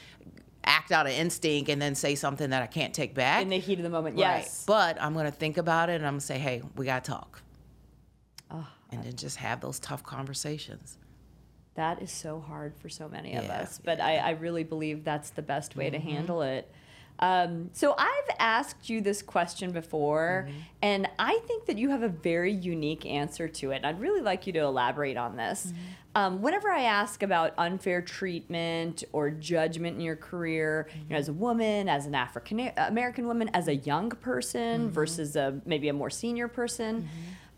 act 0.65 0.91
out 0.91 1.07
of 1.07 1.13
instinct 1.13 1.69
and 1.69 1.81
then 1.81 1.95
say 1.95 2.15
something 2.15 2.49
that 2.51 2.63
I 2.63 2.67
can't 2.67 2.95
take 2.95 3.15
back. 3.15 3.43
in 3.43 3.51
the 3.51 3.59
heat 3.59 3.79
of 3.79 3.83
the 3.83 3.91
moment 3.91 4.17
Right. 4.17 4.39
yes 4.39 4.65
But 4.67 5.01
I'm 5.01 5.13
going 5.13 5.27
to 5.27 5.31
think 5.31 5.59
about 5.59 5.91
it 5.91 5.97
and 5.97 6.07
I'm 6.07 6.15
going 6.15 6.21
to 6.21 6.27
say, 6.27 6.39
hey, 6.39 6.63
we 6.75 6.87
got 6.87 7.05
to 7.05 7.11
talk. 7.11 7.43
Oh, 8.51 8.67
and 8.91 9.05
then 9.05 9.15
just 9.15 9.37
have 9.37 9.61
those 9.61 9.79
tough 9.79 10.03
conversations. 10.03 10.97
That 11.75 12.01
is 12.01 12.11
so 12.11 12.41
hard 12.41 12.77
for 12.79 12.89
so 12.89 13.09
many 13.09 13.35
of 13.35 13.45
us, 13.51 13.79
but 13.85 14.01
I, 14.01 14.17
I 14.19 14.31
really 14.31 14.63
believe 14.65 15.05
that's 15.05 15.31
the 15.31 15.43
best 15.43 15.77
way 15.77 15.87
Mm-hmm. 15.91 15.95
to 16.09 16.13
handle 16.15 16.43
it. 16.43 16.73
Um, 17.21 17.71
so 17.73 17.95
I've 17.97 18.37
asked 18.39 18.91
you 18.91 19.01
this 19.01 19.23
question 19.23 19.71
before, 19.71 20.47
Mm-hmm. 20.49 20.59
and 20.83 21.09
I 21.19 21.39
think 21.47 21.67
that 21.67 21.79
you 21.79 21.91
have 21.91 22.03
a 22.03 22.09
very 22.09 22.53
unique 22.53 23.07
answer 23.07 23.47
to 23.49 23.71
it. 23.71 23.85
I'd 23.85 24.01
really 24.01 24.21
like 24.21 24.47
you 24.47 24.53
to 24.55 24.59
elaborate 24.61 25.17
on 25.17 25.37
this. 25.37 25.67
Mm-hmm. 25.67 25.79
Um, 26.17 26.43
whenever 26.43 26.71
I 26.71 26.83
ask 26.83 27.23
about 27.23 27.55
unfair 27.59 28.01
treatment 28.03 29.03
or 29.13 29.31
judgment 29.31 29.97
in 29.97 30.01
your 30.03 30.17
career, 30.17 30.89
Mm-hmm. 30.91 31.13
know, 31.13 31.17
as 31.17 31.29
a 31.29 31.33
woman, 31.33 31.89
as 31.89 32.07
an 32.07 32.15
African 32.17 32.71
American 32.77 33.27
woman, 33.27 33.49
as 33.55 33.69
a 33.69 33.77
young 33.77 34.11
Mm-hmm. 34.11 34.21
person 34.23 34.91
versus 34.91 35.37
a 35.37 35.61
maybe 35.65 35.89
a 35.89 35.93
more 35.93 36.11
senior 36.11 36.49
person, 36.49 37.09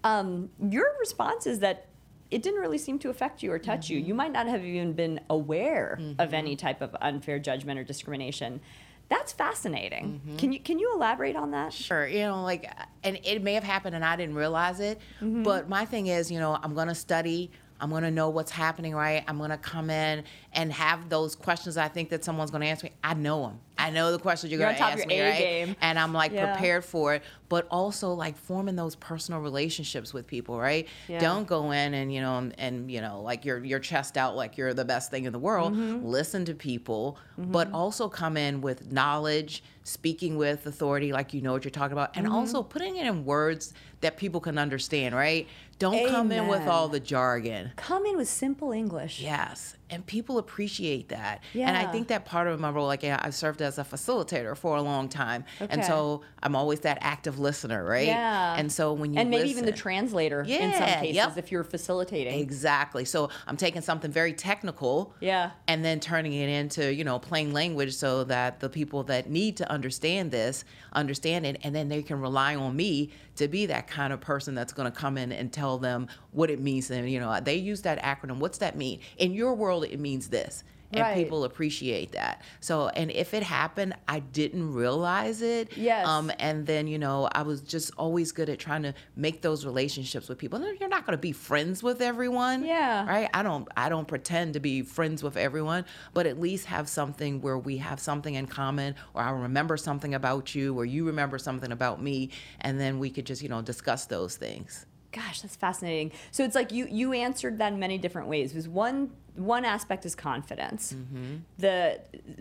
um, 0.05 0.51
your 0.71 0.87
response 1.01 1.47
is 1.47 1.61
that 1.61 1.87
it 2.31 2.43
didn't 2.43 2.61
really 2.61 2.79
seem 2.79 2.99
to 2.99 3.09
affect 3.09 3.43
you 3.43 3.53
or 3.53 3.59
touch 3.59 3.89
you. 3.89 3.99
You 3.99 4.13
might 4.15 4.33
not 4.33 4.47
have 4.49 4.65
even 4.65 4.93
been 4.93 5.21
aware 5.31 5.99
of 6.19 6.35
any 6.35 6.57
type 6.57 6.83
of 6.83 6.95
unfair 7.01 7.39
judgment 7.39 7.79
or 7.79 7.85
discrimination. 7.85 8.61
That's 9.09 9.33
fascinating. 9.33 10.21
Mm-hmm. 10.21 10.37
Can 10.37 10.53
you 10.53 10.61
can 10.61 10.79
you 10.79 10.93
elaborate 10.95 11.37
on 11.37 11.53
that? 11.53 11.73
Sure, 11.73 12.07
you 12.07 12.21
know, 12.21 12.43
like, 12.43 12.71
and 13.05 13.19
it 13.23 13.43
may 13.43 13.55
have 13.55 13.65
happened 13.65 13.95
and 13.95 14.05
I 14.05 14.17
didn't 14.17 14.35
realize 14.35 14.81
it. 14.81 14.99
Mm-hmm. 15.21 15.43
But 15.45 15.69
my 15.69 15.85
thing 15.85 16.09
is, 16.09 16.31
you 16.31 16.41
know, 16.41 16.59
I'm 16.63 16.75
going 16.75 16.89
to 16.89 16.95
study. 16.95 17.51
I'm 17.81 17.91
going 17.91 18.03
to 18.05 18.11
know 18.11 18.31
what's 18.31 18.51
happening, 18.51 18.95
right? 18.95 19.23
I'm 19.29 19.39
going 19.39 19.51
to 19.51 19.57
come 19.59 19.91
in 19.91 20.25
and 20.53 20.73
have 20.73 21.09
those 21.09 21.35
questions 21.35 21.77
I 21.77 21.89
think 21.89 22.09
that 22.11 22.25
someone's 22.25 22.51
going 22.51 22.63
to 22.63 22.69
ask 22.69 22.83
me. 22.83 22.93
I 23.05 23.15
know 23.15 23.43
them. 23.43 23.61
I 23.79 23.91
know 23.91 24.11
the 24.11 24.19
questions 24.19 24.51
you're 24.51 24.59
You're 24.61 24.69
going 24.71 24.77
to 24.79 24.83
ask 24.85 25.07
me, 25.07 25.21
right? 25.21 25.39
game. 25.39 25.77
And 25.83 25.99
I'm 25.99 26.15
like 26.15 26.33
Yeah. 26.33 26.53
prepared 26.53 26.83
for 26.85 27.15
it, 27.15 27.23
but 27.51 27.67
also 27.71 28.15
like 28.15 28.39
forming 28.39 28.75
those 28.75 28.97
personal 28.97 29.41
relationships 29.43 30.15
with 30.15 30.27
people, 30.27 30.59
right? 30.59 30.89
Yeah. 31.09 31.19
Don't 31.19 31.47
go 31.47 31.73
in 31.73 31.93
and 31.93 32.13
you 32.13 32.23
know 32.23 32.39
and, 32.39 32.55
and 32.59 32.91
you 32.91 33.03
know 33.03 33.21
like 33.21 33.45
your 33.45 33.63
your 33.63 33.79
chest 33.79 34.17
out 34.17 34.35
like 34.35 34.57
you're 34.57 34.73
the 34.73 34.87
best 34.87 35.11
thing 35.11 35.25
in 35.27 35.33
the 35.33 35.39
world. 35.39 35.75
Mm-hmm. 35.75 36.07
Listen 36.07 36.47
to 36.47 36.55
people, 36.55 37.19
but 37.37 37.71
also 37.73 38.09
come 38.09 38.39
in 38.39 38.63
with 38.63 38.91
knowledge, 38.91 39.63
speaking 39.85 40.39
with 40.39 40.65
authority, 40.67 41.13
like 41.13 41.35
you 41.35 41.43
know 41.43 41.53
what 41.53 41.63
you're 41.65 41.71
talking 41.71 41.93
about, 41.93 42.15
Mm-hmm. 42.15 42.25
and 42.25 42.33
also 42.33 42.63
putting 42.63 42.97
it 42.97 43.07
in 43.07 43.27
words 43.27 43.75
that 44.01 44.17
people 44.17 44.41
can 44.41 44.57
understand, 44.59 45.15
right? 45.15 45.47
Don't 45.79 46.09
come 46.09 46.33
in 46.33 46.49
with 46.49 46.67
all 46.67 46.89
the 46.89 47.01
jargon. 47.01 47.73
Come 47.77 48.07
in 48.07 48.17
with 48.17 48.29
simple 48.29 48.73
English. 48.73 49.21
Yes, 49.21 49.77
and 49.91 50.05
people 50.07 50.39
appreciate 50.39 51.09
that. 51.11 51.43
And 51.55 51.77
I 51.77 51.87
think 51.87 52.09
that 52.09 52.25
part 52.25 52.49
of 52.49 52.61
my 52.61 52.71
role, 52.71 52.87
like 52.87 53.03
yeah, 53.03 53.21
I 53.23 53.31
served 53.31 53.63
as 53.63 53.79
a 53.79 53.85
facilitator 53.85 54.57
for 54.57 54.77
a 54.77 54.83
long 54.83 55.09
time, 55.09 55.45
and 55.61 55.85
so 55.85 56.23
I'm 56.43 56.55
always 56.57 56.81
that 56.81 56.99
active 57.01 57.39
listener, 57.39 57.85
right? 57.85 58.07
Yeah. 58.07 58.57
And 58.57 58.71
so 58.71 58.93
when 58.93 59.13
you 59.13 59.21
and 59.21 59.31
maybe 59.31 59.49
even 59.49 59.65
the 59.65 59.71
listen- 59.71 59.83
translator 59.83 60.43
in 60.43 60.73
some 60.73 60.89
cases 61.01 61.17
yep. 61.17 61.37
if 61.37 61.53
you're 61.53 61.65
facilitating. 61.65 62.41
Exactly. 62.41 63.05
So 63.05 63.31
I'm 63.47 63.57
taking 63.57 63.83
something 63.83 64.11
very 64.11 64.33
technical. 64.33 65.15
Yeah. 65.21 65.51
And 65.69 65.85
then 65.85 66.01
turning 66.01 66.33
it 66.33 66.49
into, 66.49 66.93
you 66.93 67.05
know, 67.05 67.19
plain 67.19 67.53
language 67.53 67.95
so 67.95 68.25
that 68.25 68.61
the 68.61 68.69
people 68.69 69.03
that 69.05 69.29
need 69.31 69.57
to 69.59 69.71
understand 69.71 70.31
this 70.31 70.65
understand 70.93 71.47
it. 71.47 71.59
And 71.63 71.75
then 71.75 71.89
they 71.89 72.03
can 72.03 72.21
rely 72.21 72.57
on 72.57 72.75
me 72.75 73.11
to 73.37 73.49
be 73.49 73.67
that 73.67 73.87
kind 73.87 74.13
of 74.13 74.21
person 74.21 74.55
that's 74.55 74.73
going 74.73 74.91
to 74.91 74.97
come 74.97 75.19
in 75.19 75.31
and 75.31 75.53
tell 75.53 75.79
them 75.79 76.09
what 76.33 76.51
it 76.51 76.61
means. 76.61 76.91
And, 76.91 77.11
you 77.11 77.21
know, 77.21 77.39
they 77.41 77.57
use 77.57 77.83
that 77.83 78.03
acronym. 78.03 78.39
What's 78.39 78.59
that 78.59 78.77
mean? 78.77 79.01
In 79.19 79.33
your 79.33 79.55
world, 79.55 79.76
it 79.83 79.99
means 80.01 80.29
this. 80.29 80.65
And 80.93 81.01
Right. 81.03 81.17
people 81.17 81.43
appreciate 81.43 82.13
that. 82.13 82.43
So, 82.61 82.87
and 82.91 83.11
if 83.11 83.35
it 83.35 83.43
happened, 83.43 83.95
I 84.07 84.21
didn't 84.21 84.73
realize 84.73 85.43
it. 85.43 85.77
Yes. 85.77 86.07
Um, 86.07 86.31
and 86.39 86.65
then, 86.65 86.87
you 86.87 86.97
know, 86.97 87.29
I 87.33 87.43
was 87.43 87.61
just 87.61 87.91
always 87.99 88.31
good 88.31 88.49
at 88.49 88.61
trying 88.61 88.85
to 88.85 88.95
make 89.17 89.43
those 89.43 89.67
relationships 89.67 90.29
with 90.29 90.39
people. 90.39 90.61
You're 90.79 90.89
not 90.89 91.05
going 91.05 91.19
to 91.19 91.21
be 91.21 91.33
friends 91.33 91.83
with 91.83 92.01
everyone 92.01 92.65
Yeah. 92.65 93.05
right 93.05 93.29
i 93.35 93.43
don't 93.43 93.67
i 93.77 93.89
don't 93.89 94.07
pretend 94.07 94.55
to 94.55 94.61
be 94.61 94.83
friends 94.83 95.23
with 95.25 95.37
everyone 95.37 95.85
but 96.15 96.25
at 96.27 96.39
least 96.41 96.67
have 96.67 96.89
something 96.89 97.41
where 97.41 97.59
we 97.59 97.79
have 97.79 97.99
something 98.01 98.35
in 98.35 98.47
common 98.47 98.95
or 99.15 99.23
i 99.23 99.31
remember 99.31 99.77
something 99.77 100.15
about 100.15 100.55
you 100.55 100.75
or 100.79 100.85
you 100.85 101.05
remember 101.07 101.37
something 101.39 101.73
about 101.73 102.01
me 102.03 102.31
and 102.61 102.79
then 102.81 102.99
we 102.99 103.11
could 103.11 103.27
just 103.27 103.43
you 103.43 103.49
know 103.49 103.61
discuss 103.63 104.07
those 104.07 104.37
things 104.37 104.87
Gosh, 105.13 105.41
that's 105.41 105.57
fascinating. 105.57 106.13
So 106.31 106.45
it's 106.45 106.55
like 106.55 106.73
you 106.73 106.87
you 106.91 107.15
answered 107.15 107.57
that 107.59 107.73
in 107.73 107.79
many 107.79 107.97
different 107.97 108.29
ways. 108.29 108.53
Was 108.53 108.69
one 108.69 109.13
one 109.37 109.65
aspect 109.65 110.05
is 110.07 110.15
confidence. 110.15 110.93
Mm-hmm. 110.95 111.37
The 111.59 112.01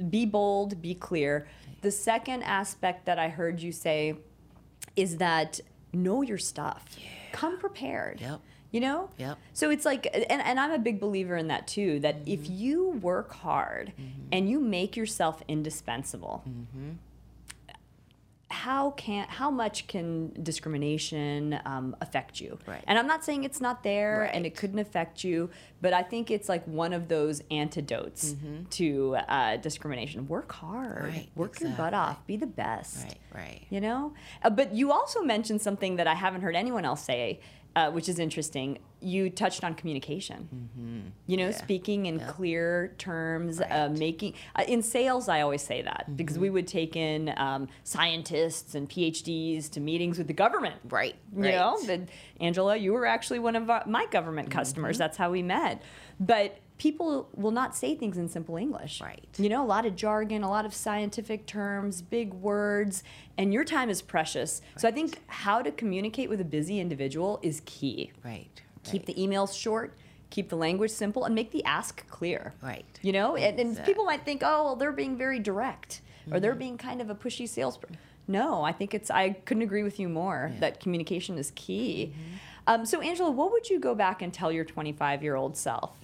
be 0.10 0.26
bold, 0.26 0.82
be 0.82 0.96
clear. 0.96 1.48
The 1.82 1.92
second 1.92 2.44
aspect 2.44 3.06
that 3.06 3.20
I 3.20 3.30
heard 3.30 3.60
you 3.62 3.72
say 3.72 4.16
is 4.96 5.18
that 5.18 5.60
know 5.94 6.22
your 6.22 6.38
stuff. 6.38 6.86
Come 7.32 7.58
prepared. 7.60 8.22
Yep. 8.22 8.40
You 8.72 8.82
know? 8.82 9.10
Yep. 9.18 9.38
So 9.54 9.70
it's 9.70 9.86
like, 9.86 10.08
and, 10.14 10.42
and 10.42 10.60
I'm 10.60 10.72
a 10.72 10.80
big 10.80 11.00
believer 11.00 11.38
in 11.38 11.48
that 11.48 11.68
too, 11.68 12.00
that 12.02 12.18
if 12.26 12.42
Mm-hmm. 12.42 12.54
you 12.54 12.90
work 13.02 13.34
hard 13.34 13.94
and 14.32 14.50
you 14.50 14.60
make 14.60 14.98
yourself 14.98 15.42
indispensable, 15.48 16.44
Mm-hmm. 16.48 16.90
How 18.56 18.91
can 18.91 19.28
how 19.28 19.52
much 19.52 19.86
can 19.88 20.32
discrimination 20.41 21.60
um, 21.65 21.96
affect 22.00 22.39
you? 22.39 22.58
Right. 22.65 22.84
And 22.88 22.98
I'm 22.98 23.06
not 23.06 23.26
saying 23.26 23.44
it's 23.44 23.60
not 23.60 23.84
there 23.84 24.24
and 24.34 24.46
it 24.46 24.56
couldn't 24.56 24.80
affect 24.80 25.24
you, 25.26 25.50
but 25.82 25.91
I 25.91 26.04
think 26.04 26.32
it's 26.32 26.48
like 26.48 26.63
one 26.65 26.94
of 26.94 27.10
those 27.10 27.41
antidotes 27.52 28.36
to 28.72 29.18
uh, 29.28 29.58
discrimination. 29.58 30.28
Work 30.28 30.52
hard, 30.54 30.86
Mm-hmm. 30.96 31.18
Right, 31.18 31.30
work 31.36 31.60
your 31.60 31.72
butt 31.72 31.94
off, 31.94 32.26
be 32.28 32.38
the 32.38 32.48
best. 32.48 33.04
Right, 33.04 33.18
right. 33.34 33.62
You 33.70 33.82
know, 33.82 34.13
uh, 34.44 34.50
but 34.50 34.74
you 34.74 34.91
also 34.91 35.22
mentioned 35.22 35.62
something 35.62 35.98
that 35.98 36.08
I 36.08 36.13
haven't 36.13 36.41
heard 36.41 36.56
anyone 36.56 36.86
else 36.86 37.04
say, 37.04 37.41
uh, 37.76 37.92
which 37.92 38.08
is 38.08 38.20
interesting. 38.20 38.80
You 39.02 39.30
touched 39.30 39.64
on 39.64 39.76
communication. 39.76 40.48
You 41.28 41.38
know, 41.38 41.44
Mm-hmm. 41.44 41.52
Yeah. 41.52 41.58
speaking 41.58 42.06
in 42.06 42.20
Yep. 42.20 42.28
clear 42.30 42.94
terms, 42.98 43.60
uh, 43.60 43.64
Right. 43.64 43.72
Mm-hmm. 43.72 44.00
making 44.00 44.34
uh, 44.56 44.64
in 44.68 44.82
sales. 44.82 45.28
I 45.30 45.42
always 45.42 45.62
say 45.62 45.82
that 45.82 46.16
because 46.16 46.40
we 46.40 46.50
would 46.50 46.68
take 46.68 46.96
in 46.96 47.34
um, 47.38 47.68
scientists 47.84 48.76
and 48.76 48.90
PhDs 48.90 49.70
to 49.72 49.80
meetings 49.80 50.18
with 50.18 50.28
the 50.28 50.34
government. 50.34 50.76
Right, 50.90 51.16
You 51.36 51.44
right. 51.44 51.56
know, 51.56 52.06
Angela, 52.40 52.76
you 52.78 52.94
were 52.94 53.06
actually 53.06 53.40
one 53.40 53.56
of 53.56 53.70
our, 53.70 53.84
my 53.86 54.06
government 54.08 54.50
Mm-hmm. 54.50 54.58
customers. 54.60 54.98
That's 54.98 55.18
how 55.18 55.32
we 55.32 55.42
met. 55.44 55.82
But 56.20 56.58
people 56.78 57.30
will 57.34 57.52
not 57.52 57.76
say 57.76 57.96
things 57.96 58.18
in 58.18 58.28
simple 58.28 58.58
English. 58.58 59.02
Right. 59.02 59.28
You 59.38 59.50
know, 59.50 59.64
a 59.64 59.66
lot 59.66 59.86
of 59.86 59.96
jargon, 59.96 60.44
a 60.44 60.50
lot 60.50 60.66
of 60.66 60.74
scientific 60.74 61.46
terms, 61.46 62.02
big 62.02 62.34
words, 62.34 63.04
and 63.38 63.54
your 63.54 63.64
time 63.64 63.90
is 63.90 64.02
precious. 64.02 64.62
So 64.78 64.88
I 64.88 64.92
think 64.92 65.22
how 65.28 65.62
to 65.62 65.72
communicate 65.72 66.30
with 66.30 66.42
a 66.42 66.46
busy 66.46 66.80
individual 66.80 67.40
is 67.42 67.62
key. 67.66 68.12
Right. 68.24 68.50
Keep 68.84 69.06
the 69.06 69.14
emails 69.16 69.58
short, 69.58 69.98
keep 70.30 70.50
the 70.50 70.58
language 70.58 70.92
simple, 70.92 71.24
and 71.24 71.34
make 71.34 71.52
the 71.52 71.64
ask 71.64 72.08
clear. 72.08 72.54
Right. 72.62 72.86
You 73.02 73.14
know, 73.14 73.36
and, 73.36 73.60
and 73.60 73.86
people 73.86 74.06
might 74.06 74.26
think, 74.26 74.42
oh, 74.44 74.64
well, 74.64 74.76
they're 74.76 74.92
being 74.92 75.18
very 75.18 75.40
direct 75.40 76.02
or 76.02 76.06
Mm-hmm. 76.34 76.42
they're 76.42 76.56
being 76.56 76.78
kind 76.78 77.02
of 77.02 77.10
a 77.12 77.16
pushy 77.16 77.48
salesperson. 77.48 77.98
No, 78.28 78.64
I 78.64 78.72
think 78.72 78.96
it's, 78.96 79.12
I 79.12 79.30
couldn't 79.30 79.62
agree 79.62 79.84
with 79.84 80.00
you 80.00 80.10
more 80.10 80.52
that 80.60 80.80
communication 80.80 81.38
is 81.38 81.52
key. 81.54 82.12
Mm-hmm. 82.12 82.36
Um, 82.67 82.86
so, 82.86 82.99
Angela, 83.01 83.30
what 83.32 83.51
would 83.51 83.69
you 83.69 83.80
go 83.80 83.93
back 83.93 84.21
and 84.21 84.34
tell 84.34 84.51
your 84.51 84.65
25 84.65 85.23
year 85.23 85.36
old 85.36 85.56
self? 85.58 85.97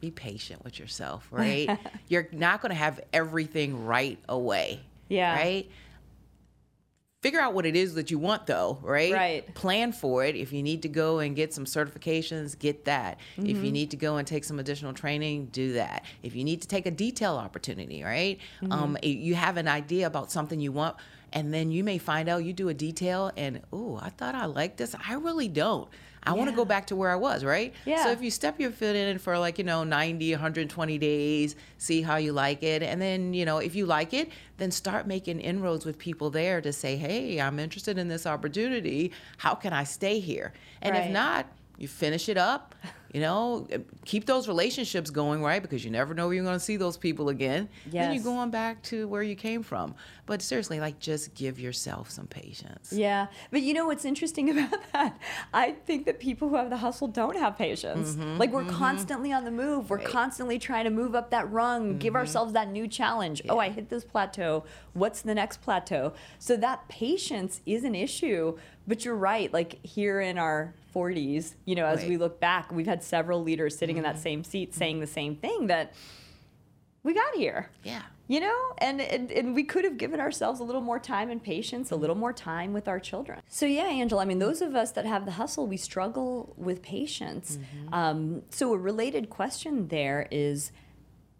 be 0.00 0.10
patient 0.10 0.64
with 0.64 0.80
yourself, 0.80 1.28
right? 1.30 1.78
You're 2.08 2.26
not 2.32 2.60
going 2.60 2.70
to 2.70 2.76
have 2.76 3.00
everything 3.12 3.86
right 3.86 4.18
away. 4.28 4.80
Yeah. 5.08 5.34
Right? 5.36 5.70
Figure 7.20 7.38
out 7.38 7.54
what 7.54 7.64
it 7.66 7.76
is 7.76 7.94
that 7.94 8.10
you 8.10 8.18
want, 8.18 8.46
though, 8.48 8.78
right? 8.82 9.12
Right. 9.12 9.54
Plan 9.54 9.92
for 9.92 10.24
it. 10.24 10.34
If 10.34 10.52
you 10.52 10.60
need 10.60 10.82
to 10.82 10.88
go 10.88 11.20
and 11.20 11.36
get 11.36 11.54
some 11.54 11.66
certifications, 11.66 12.58
get 12.58 12.86
that. 12.86 13.18
If 13.36 13.44
Mm-hmm. 13.44 13.64
you 13.64 13.70
need 13.70 13.90
to 13.92 13.96
go 13.96 14.16
and 14.16 14.26
take 14.26 14.42
some 14.42 14.58
additional 14.58 14.92
training, 14.92 15.46
do 15.52 15.74
that. 15.74 16.04
If 16.24 16.34
you 16.34 16.42
need 16.42 16.62
to 16.62 16.68
take 16.68 16.84
a 16.86 16.90
detail 16.90 17.36
opportunity, 17.36 18.02
right? 18.02 18.40
Mm-hmm. 18.60 18.72
Um, 18.72 18.98
you 19.04 19.36
have 19.36 19.56
an 19.56 19.68
idea 19.68 20.08
about 20.08 20.32
something 20.32 20.58
you 20.58 20.72
want, 20.72 20.96
and 21.32 21.52
then 21.52 21.70
you 21.70 21.84
may 21.84 21.98
find 21.98 22.28
out 22.28 22.44
you 22.44 22.52
do 22.52 22.68
a 22.68 22.74
detail, 22.74 23.30
and 23.36 23.60
oh, 23.72 23.98
I 24.02 24.10
thought 24.10 24.34
I 24.34 24.46
liked 24.46 24.76
this. 24.78 24.94
I 25.08 25.14
really 25.14 25.48
don't. 25.48 25.88
I 26.24 26.34
want 26.34 26.50
to 26.50 26.54
go 26.54 26.64
back 26.64 26.86
to 26.86 26.94
where 26.94 27.10
I 27.10 27.16
was, 27.16 27.42
right? 27.44 27.74
Yeah. 27.84 28.04
So 28.04 28.12
if 28.12 28.22
you 28.22 28.30
step 28.30 28.60
your 28.60 28.70
foot 28.70 28.94
in 28.94 29.18
for 29.18 29.36
like, 29.38 29.58
you 29.58 29.64
know, 29.64 29.82
90, 29.82 30.30
120 30.30 30.98
days, 30.98 31.56
see 31.78 32.00
how 32.00 32.14
you 32.14 32.32
like 32.32 32.62
it. 32.62 32.80
And 32.84 33.02
then, 33.02 33.34
you 33.34 33.44
know, 33.44 33.58
if 33.58 33.74
you 33.74 33.86
like 33.86 34.14
it, 34.14 34.30
then 34.56 34.70
start 34.70 35.08
making 35.08 35.40
inroads 35.40 35.84
with 35.84 35.98
people 35.98 36.30
there 36.30 36.60
to 36.60 36.72
say, 36.72 36.96
hey, 36.96 37.40
I'm 37.40 37.58
interested 37.58 37.98
in 37.98 38.06
this 38.06 38.24
opportunity. 38.24 39.10
How 39.38 39.56
can 39.56 39.72
I 39.72 39.82
stay 39.82 40.20
here? 40.20 40.52
And 40.80 40.94
Right. 40.94 41.06
if 41.06 41.12
not, 41.12 41.46
you 41.76 41.88
finish 41.88 42.28
it 42.28 42.36
up, 42.36 42.76
you 43.12 43.20
know, 43.20 43.66
keep 44.04 44.24
those 44.26 44.48
relationships 44.48 45.10
going, 45.10 45.42
right? 45.42 45.60
Because 45.60 45.84
you 45.84 45.90
never 45.90 46.14
know 46.14 46.26
where 46.26 46.34
you're 46.34 46.44
going 46.44 46.56
to 46.58 46.64
see 46.64 46.76
those 46.76 46.96
people 46.96 47.28
again. 47.28 47.68
Then 47.90 48.14
you're 48.14 48.24
going 48.24 48.50
back 48.50 48.82
to 48.84 49.06
where 49.08 49.22
you 49.22 49.34
came 49.36 49.62
from. 49.62 49.94
But 50.24 50.40
seriously, 50.40 50.80
like, 50.80 50.98
just 50.98 51.34
give 51.34 51.58
yourself 51.58 52.08
some 52.10 52.26
patience. 52.26 52.92
Yeah, 52.92 53.26
but 53.50 53.60
you 53.62 53.74
know 53.74 53.86
what's 53.86 54.04
interesting 54.04 54.50
about 54.58 54.80
that? 54.92 55.18
I 55.52 55.72
think 55.72 56.06
that 56.06 56.20
people 56.20 56.48
who 56.48 56.56
have 56.56 56.70
the 56.70 56.76
hustle 56.78 57.08
don't 57.08 57.36
have 57.36 57.58
patience. 57.58 58.16
like 58.16 58.50
we're 58.52 58.64
constantly 58.64 59.32
on 59.32 59.44
the 59.44 59.50
move. 59.50 59.90
We're 59.90 59.96
Mm-hmm. 59.98 60.04
Right. 60.04 60.04
Mm-hmm. 60.04 60.12
constantly 60.12 60.58
trying 60.58 60.84
to 60.84 60.90
move 60.90 61.14
up 61.14 61.30
that 61.30 61.50
rung, 61.50 61.98
give 61.98 62.14
ourselves 62.16 62.52
that 62.54 62.70
new 62.70 62.88
challenge. 62.88 63.42
Oh, 63.48 63.58
I 63.58 63.68
hit 63.68 63.88
this 63.90 64.04
plateau. 64.04 64.64
What's 64.94 65.20
the 65.22 65.34
next 65.34 65.60
plateau? 65.60 66.12
So 66.38 66.56
that 66.56 66.88
patience 66.88 67.60
is 67.66 67.84
an 67.84 67.94
issue. 67.94 68.56
But 68.86 69.04
you're 69.04 69.16
right. 69.16 69.52
Like 69.52 69.84
here 69.84 70.20
in 70.20 70.38
our 70.38 70.74
40s, 70.94 71.54
you 71.64 71.74
know, 71.74 71.86
as 71.86 72.00
Right. 72.00 72.08
we 72.10 72.16
look 72.16 72.40
back, 72.40 72.70
we've 72.72 72.86
had 72.86 73.02
several 73.02 73.42
leaders 73.42 73.76
sitting 73.78 73.96
in 73.96 74.02
that 74.02 74.18
same 74.18 74.44
seat 74.44 74.74
saying 74.74 75.00
the 75.00 75.06
same 75.06 75.36
thing 75.36 75.68
that 75.68 75.92
we 77.04 77.14
got 77.14 77.34
here 77.34 77.68
Yeah. 77.82 78.02
you 78.28 78.38
know 78.38 78.56
and, 78.78 79.00
and 79.00 79.32
and 79.32 79.56
we 79.56 79.64
could 79.64 79.82
have 79.84 79.98
given 79.98 80.20
ourselves 80.20 80.60
a 80.60 80.62
little 80.64 80.80
more 80.80 81.00
time 81.00 81.30
and 81.30 81.42
patience 81.42 81.90
a 81.90 81.96
little 81.96 82.14
more 82.14 82.32
time 82.32 82.72
with 82.72 82.86
our 82.86 83.00
children 83.00 83.40
so 83.48 83.66
yeah 83.66 83.86
angela 83.86 84.22
i 84.22 84.24
mean 84.24 84.38
those 84.38 84.62
of 84.62 84.76
us 84.76 84.92
that 84.92 85.04
have 85.04 85.24
the 85.24 85.32
hustle 85.32 85.66
we 85.66 85.76
struggle 85.76 86.54
with 86.56 86.80
patience 86.80 87.58
um, 87.92 88.42
so 88.50 88.72
a 88.72 88.78
related 88.78 89.28
question 89.30 89.88
there 89.88 90.28
is 90.30 90.70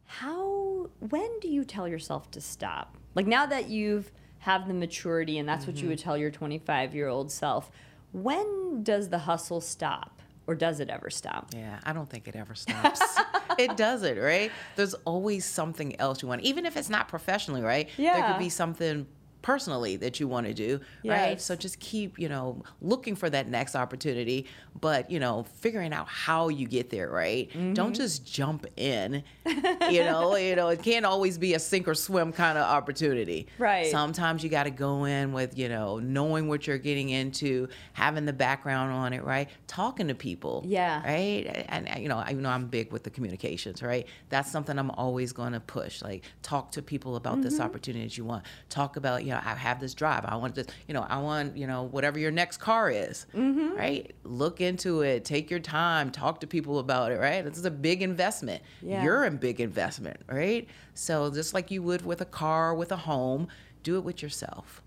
how 0.07 0.89
when 0.99 1.31
do 1.41 1.47
you 1.49 1.65
tell 1.65 1.87
yourself 1.87 2.29
to 2.33 2.41
stop 2.41 2.97
like 3.15 3.27
now 3.29 3.47
that 3.47 3.69
you've 3.69 4.11
have 4.43 4.67
the 4.67 4.75
maturity 4.75 5.39
and 5.39 5.49
that's 5.49 5.67
what 5.69 5.77
you 5.77 5.83
mm-hmm. 5.83 5.91
would 5.91 5.99
tell 6.01 6.19
your 6.19 6.31
25 6.31 6.95
year 6.97 7.07
old 7.07 7.31
self 7.31 7.71
when 8.11 8.83
does 8.83 9.09
the 9.09 9.19
hustle 9.19 9.61
stop 9.61 10.21
or 10.49 10.57
does 10.57 10.81
it 10.81 10.91
ever 10.91 11.11
stop 11.11 11.51
Yeah, 11.55 11.79
I 11.85 11.93
don't 11.93 12.11
think 12.11 12.27
it 12.27 12.35
ever 12.35 12.57
stops. 12.57 13.01
it 13.59 13.77
doesn't, 13.77 14.19
right? 14.19 14.51
There's 14.75 14.95
always 15.05 15.45
something 15.45 15.99
else 16.01 16.23
you 16.23 16.29
want, 16.29 16.43
even 16.43 16.67
if 16.67 16.77
it's 16.77 16.91
not 16.91 17.07
professionally, 17.07 17.63
right? 17.63 17.89
Yeah. 17.97 18.15
There 18.15 18.33
could 18.33 18.39
be 18.41 18.49
something 18.49 19.07
personally 19.43 19.97
that 19.97 20.21
you 20.21 20.29
want 20.29 20.47
to 20.47 20.55
do, 20.55 20.81
right? 21.05 21.41
So 21.41 21.57
just 21.57 21.81
keep, 21.81 22.19
you 22.19 22.29
know, 22.29 22.63
looking 22.81 23.15
for 23.17 23.29
that 23.29 23.49
next 23.49 23.75
opportunity, 23.75 24.47
but, 24.81 25.11
you 25.11 25.19
know, 25.21 25.45
figuring 25.61 25.93
out 25.93 26.09
how 26.09 26.49
you 26.49 26.67
get 26.67 26.91
there, 26.91 27.11
right? 27.11 27.49
Mm-hmm. 27.51 27.75
Don't 27.75 27.95
just 27.95 28.25
jump 28.25 28.67
in. 28.77 29.23
you 29.91 30.05
know, 30.05 30.37
you 30.37 30.57
know, 30.57 30.69
it 30.69 30.83
can't 30.83 31.05
always 31.05 31.39
be 31.39 31.55
a 31.55 31.59
sink 31.59 31.89
or 31.89 31.95
swim 31.95 32.33
kind 32.33 32.57
of 32.57 32.65
opportunity. 32.65 33.47
Right. 33.59 33.91
Sometimes 33.91 34.43
you 34.45 34.49
got 34.51 34.65
to 34.65 34.71
go 34.71 35.05
in 35.05 35.33
with, 35.33 35.59
you 35.59 35.69
know, 35.69 35.99
knowing 35.99 36.49
what 36.49 36.67
you're 36.67 36.79
getting 36.79 37.11
into, 37.11 37.69
having 37.93 38.25
the 38.25 38.33
background 38.33 38.93
on 38.93 39.13
it, 39.13 39.25
right? 39.25 39.49
Talking 39.67 40.09
to 40.09 40.15
people 40.15 40.63
Yeah. 40.67 41.03
right? 41.05 41.47
And 41.69 41.89
and, 41.89 42.03
you 42.03 42.09
know, 42.09 42.19
I 42.19 42.31
you 42.31 42.41
know 42.41 42.49
I'm 42.49 42.67
big 42.67 42.93
with 42.93 43.03
the 43.03 43.11
communications, 43.11 43.83
right? 43.83 44.07
That's 44.29 44.51
something 44.51 44.79
I'm 44.79 44.91
always 44.93 45.33
going 45.33 45.53
to 45.53 45.61
push. 45.61 46.01
Like, 46.03 46.25
talk 46.43 46.71
to 46.73 46.83
people 46.83 47.17
about 47.17 47.43
this 47.43 47.55
Mm-hmm. 47.55 47.63
opportunity 47.63 48.05
that 48.05 48.17
you 48.17 48.25
want. 48.25 48.45
Talk 48.71 48.97
about, 48.97 49.25
you 49.25 49.32
know, 49.33 49.41
I 49.45 49.55
have 49.55 49.81
this 49.81 49.95
drive. 49.95 50.25
I 50.27 50.37
want 50.37 50.55
this, 50.55 50.67
you 50.87 50.95
know, 50.95 51.05
I 51.09 51.19
want, 51.19 51.57
you 51.57 51.67
know, 51.67 51.83
whatever 51.85 52.19
your 52.19 52.31
next 52.31 52.59
car 52.59 52.91
is, 52.91 53.27
Mm-hmm. 53.35 53.77
right? 53.77 54.15
Look 54.25 54.61
into 54.61 55.03
it. 55.03 55.25
Take 55.25 55.51
your 55.51 55.61
time. 55.61 56.11
Talk 56.11 56.41
to 56.41 56.47
people 56.47 56.79
about 56.79 57.11
it, 57.13 57.19
right? 57.19 57.45
This 57.45 57.59
is 57.59 57.65
a 57.65 57.71
big 57.71 58.03
investment. 58.03 58.63
Yeah. 58.81 59.03
You're 59.03 59.25
a 59.25 59.31
big 59.31 59.61
investment, 59.61 60.19
right? 60.29 60.69
So 60.95 61.31
just 61.31 61.55
like 61.55 61.71
you 61.71 61.83
would 61.83 62.05
with 62.05 62.21
a 62.21 62.25
car, 62.27 62.75
with 62.75 62.93
a 62.93 62.97
home, 62.97 63.49
do 63.83 63.97
it 63.97 64.05
with 64.05 64.23
yourself. 64.23 64.81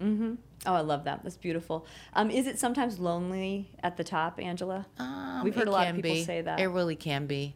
Oh, 0.67 0.73
I 0.73 0.79
love 0.81 1.03
that. 1.03 1.21
That's 1.23 1.37
beautiful. 1.37 1.85
Um, 2.13 2.31
is 2.31 2.47
it 2.47 2.57
sometimes 2.59 2.97
lonely 2.97 3.69
at 3.83 3.97
the 3.97 4.03
top, 4.03 4.39
Angela? 4.39 4.85
Um, 4.97 5.41
We've 5.43 5.53
heard 5.53 5.67
a 5.67 5.71
lot 5.71 5.87
of 5.89 5.95
people 5.97 6.11
be. 6.11 6.23
say 6.23 6.41
that. 6.41 6.59
It 6.59 6.67
really 6.67 6.95
can 6.95 7.25
be. 7.27 7.55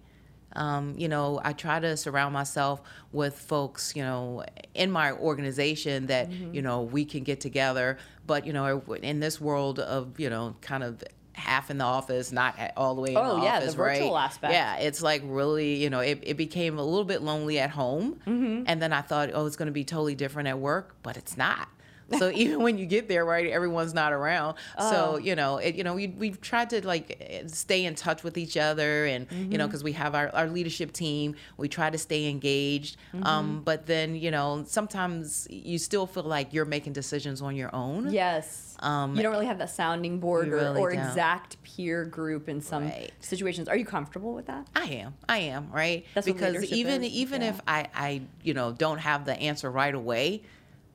Um, 0.53 0.95
you 0.97 1.07
know, 1.07 1.39
I 1.43 1.53
try 1.53 1.79
to 1.79 1.95
surround 1.95 2.33
myself 2.33 2.81
with 3.11 3.37
folks, 3.37 3.95
you 3.95 4.01
know, 4.03 4.43
in 4.73 4.91
my 4.91 5.11
organization 5.11 6.07
that, 6.07 6.29
Mm-hmm. 6.29 6.53
you 6.53 6.61
know, 6.61 6.81
we 6.81 7.05
can 7.05 7.23
get 7.23 7.39
together. 7.39 7.97
But, 8.25 8.45
you 8.45 8.53
know, 8.53 8.81
in 9.01 9.19
this 9.19 9.39
world 9.41 9.79
of, 9.79 10.19
you 10.19 10.29
know, 10.29 10.55
kind 10.61 10.83
of 10.83 11.03
half 11.33 11.69
in 11.71 11.77
the 11.77 11.85
office, 11.85 12.31
not 12.31 12.55
all 12.75 12.95
the 12.95 13.01
way 13.01 13.11
in 13.11 13.17
Oh, 13.17 13.37
the 13.37 13.43
yeah, 13.43 13.59
the 13.59 13.65
office, 13.67 13.73
virtual 13.75 14.13
right? 14.13 14.25
aspect. 14.25 14.53
Yeah, 14.53 14.75
it's 14.77 15.01
like 15.01 15.21
really, 15.25 15.75
you 15.75 15.89
know, 15.89 15.99
it, 16.01 16.19
it 16.23 16.37
became 16.37 16.77
a 16.77 16.83
little 16.83 17.05
bit 17.05 17.21
lonely 17.21 17.59
at 17.59 17.69
home. 17.69 18.19
Mm-hmm. 18.27 18.63
And 18.67 18.81
then 18.81 18.91
I 18.91 19.01
thought, 19.01 19.29
oh, 19.33 19.45
it's 19.45 19.55
going 19.55 19.67
to 19.67 19.71
be 19.71 19.83
totally 19.85 20.15
different 20.15 20.47
at 20.49 20.59
work, 20.59 20.95
but 21.03 21.15
it's 21.15 21.37
not. 21.37 21.69
So 22.17 22.31
even 22.35 22.61
when 22.63 22.77
you 22.77 22.85
get 22.85 23.07
there, 23.07 23.25
right, 23.25 23.47
everyone's 23.47 23.93
not 23.93 24.13
around. 24.13 24.55
Oh. 24.77 24.91
So 24.91 25.17
you 25.17 25.35
know, 25.35 25.57
it, 25.57 25.75
you 25.75 25.83
know, 25.83 25.93
we 25.95 26.07
we've 26.07 26.39
tried 26.41 26.69
to 26.71 26.85
like 26.85 27.43
stay 27.47 27.85
in 27.85 27.95
touch 27.95 28.23
with 28.23 28.37
each 28.37 28.57
other, 28.57 29.05
and 29.05 29.27
you 29.31 29.37
Mm-hmm. 29.37 29.51
know, 29.53 29.67
because 29.67 29.83
we 29.83 29.91
have 29.93 30.15
our, 30.15 30.29
our 30.33 30.47
leadership 30.47 30.91
team, 30.91 31.35
we 31.57 31.67
try 31.69 31.89
to 31.89 31.97
stay 31.97 32.27
engaged. 32.29 32.97
Mm-hmm. 33.13 33.23
Um, 33.25 33.61
but 33.63 33.85
then 33.85 34.15
you 34.15 34.31
know, 34.31 34.63
sometimes 34.67 35.47
you 35.49 35.77
still 35.77 36.07
feel 36.07 36.23
like 36.23 36.53
you're 36.53 36.65
making 36.65 36.93
decisions 36.93 37.41
on 37.41 37.55
your 37.55 37.73
own. 37.75 38.11
Yes. 38.11 38.65
Um, 38.81 39.15
you 39.15 39.23
don't 39.23 39.33
really 39.33 39.45
have 39.45 39.57
that 39.57 39.69
sounding 39.71 40.19
board 40.19 40.47
or, 40.47 40.55
really 40.55 40.79
or 40.79 40.91
exact 40.91 41.61
peer 41.63 42.05
group 42.05 42.47
in 42.47 42.61
some 42.61 42.85
Right. 42.85 43.11
situations. 43.19 43.67
Are 43.67 43.75
you 43.75 43.83
comfortable 43.85 44.33
with 44.33 44.45
that? 44.45 44.67
I 44.73 44.85
am. 44.85 45.15
I 45.27 45.39
am, 45.39 45.69
right? 45.71 46.05
That's 46.13 46.25
because 46.25 46.63
even 46.71 47.03
is, 47.03 47.11
even 47.11 47.41
yeah. 47.41 47.49
if 47.49 47.61
I 47.67 47.87
I 47.93 48.21
you 48.41 48.53
know 48.53 48.71
don't 48.71 48.99
have 48.99 49.25
the 49.25 49.37
answer 49.37 49.69
right 49.69 49.93
away, 49.93 50.43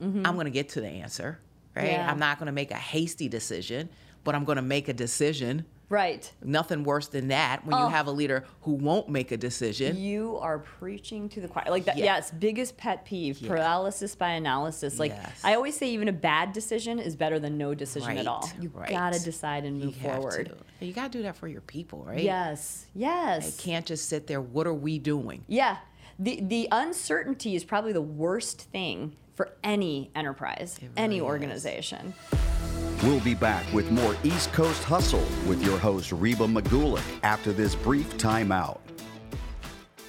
Mm-hmm. 0.02 0.26
I'm 0.26 0.34
going 0.34 0.46
to 0.46 0.50
get 0.50 0.68
to 0.70 0.80
the 0.80 0.88
answer, 0.88 1.38
right? 1.76 1.86
Yeah. 1.92 2.10
I'm 2.10 2.18
not 2.18 2.38
going 2.38 2.46
to 2.46 2.52
make 2.52 2.70
a 2.70 2.76
hasty 2.76 3.28
decision, 3.28 3.88
but 4.24 4.34
I'm 4.34 4.44
going 4.44 4.56
to 4.56 4.62
make 4.62 4.88
a 4.88 4.92
decision. 4.92 5.64
Right. 5.90 6.32
Nothing 6.42 6.82
worse 6.82 7.08
than 7.08 7.28
that 7.28 7.64
when 7.66 7.74
Oh. 7.74 7.84
you 7.84 7.90
have 7.90 8.06
a 8.06 8.10
leader 8.10 8.44
who 8.62 8.72
won't 8.72 9.08
make 9.10 9.30
a 9.32 9.36
decision. 9.36 9.96
You 10.00 10.38
are 10.38 10.58
preaching 10.58 11.28
to 11.28 11.40
the 11.42 11.46
choir. 11.46 11.66
Like 11.68 11.84
that, 11.84 11.98
Yeah. 11.98 12.04
yes, 12.06 12.30
biggest 12.32 12.76
pet 12.78 13.04
peeve, 13.04 13.38
Yeah. 13.40 13.48
paralysis 13.50 14.16
by 14.16 14.30
analysis. 14.30 14.98
Like 14.98 15.12
Yes. 15.12 15.40
I 15.44 15.54
always 15.54 15.76
say 15.76 15.90
even 15.90 16.08
a 16.08 16.12
bad 16.12 16.52
decision 16.54 16.98
is 16.98 17.14
better 17.16 17.38
than 17.38 17.58
no 17.58 17.74
decision 17.74 18.16
at 18.16 18.26
all. 18.26 18.50
You 18.58 18.70
right. 18.74 18.88
gotta 18.88 19.22
decide 19.22 19.64
and 19.64 19.78
You 19.78 19.86
move 19.86 19.96
have 19.98 20.14
forward. 20.16 20.54
to. 20.80 20.84
You 20.86 20.92
got 20.94 21.12
to 21.12 21.18
do 21.18 21.22
that 21.24 21.36
for 21.36 21.48
your 21.48 21.60
people, 21.60 22.02
right? 22.04 22.18
Yes. 22.22 22.86
Yes. 22.94 23.46
You 23.46 23.62
can't 23.72 23.86
just 23.86 24.08
sit 24.08 24.26
there. 24.26 24.40
What 24.40 24.66
are 24.66 24.74
we 24.74 24.98
doing? 24.98 25.44
Yeah. 25.48 25.76
The 26.18 26.40
the 26.40 26.66
uncertainty 26.72 27.54
is 27.54 27.62
probably 27.62 27.92
the 27.92 28.00
worst 28.02 28.62
thing 28.62 29.16
for 29.34 29.52
any 29.62 30.10
enterprise, 30.14 30.78
any 30.96 31.16
really 31.16 31.26
is. 31.26 31.30
organization. 31.30 32.14
We'll 33.02 33.20
be 33.20 33.34
back 33.34 33.70
with 33.72 33.90
more 33.90 34.16
East 34.24 34.52
Coast 34.52 34.82
Hustle 34.84 35.26
with 35.46 35.62
your 35.64 35.78
host, 35.78 36.12
Reba 36.12 36.46
Magulik, 36.46 37.02
after 37.22 37.52
this 37.52 37.74
brief 37.74 38.08
timeout. 38.16 38.78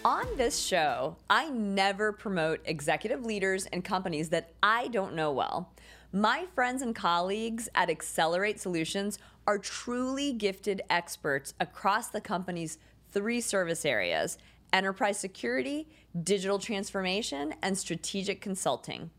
On 0.06 0.26
this 0.38 0.60
show, 0.60 1.18
I 1.30 1.50
never 1.50 2.12
promote 2.14 2.62
executive 2.66 3.26
leaders 3.26 3.66
and 3.66 3.84
companies 3.84 4.30
that 4.30 4.54
I 4.62 4.88
don't 4.90 5.16
know 5.16 5.32
well. 5.32 5.74
My 6.14 6.46
friends 6.54 6.84
and 6.84 6.96
colleagues 6.96 7.68
at 7.74 7.90
Xcelerate 7.90 8.60
Solutions 8.60 9.18
are 9.48 9.58
truly 9.58 10.32
gifted 10.32 10.84
experts 10.90 11.54
across 11.60 12.10
the 12.10 12.22
company's 12.22 12.78
three 13.12 13.42
service 13.42 13.84
areas 13.84 14.38
enterprise 14.76 15.18
security, 15.18 15.88
digital 16.22 16.60
transformation, 16.60 17.56
and 17.64 17.78
strategic 17.78 18.42
consulting. 18.42 19.10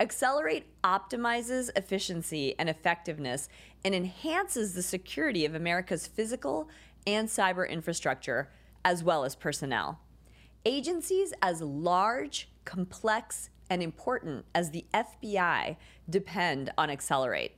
Xcelerate 0.00 0.64
optimizes 0.82 1.68
efficiency 1.76 2.54
and 2.58 2.70
effectiveness 2.70 3.50
and 3.84 3.94
enhances 3.94 4.72
the 4.72 4.82
security 4.82 5.44
of 5.44 5.54
America's 5.54 6.06
physical 6.06 6.70
and 7.06 7.28
cyber 7.28 7.68
infrastructure, 7.68 8.48
as 8.82 9.04
well 9.04 9.24
as 9.24 9.36
personnel. 9.36 10.00
Agencies 10.64 11.34
as 11.42 11.60
large, 11.60 12.48
complex, 12.64 13.50
and 13.68 13.82
important 13.82 14.46
as 14.54 14.70
the 14.70 14.86
FBI 14.94 15.76
depend 16.08 16.72
on 16.78 16.88
Xcelerate. 16.88 17.50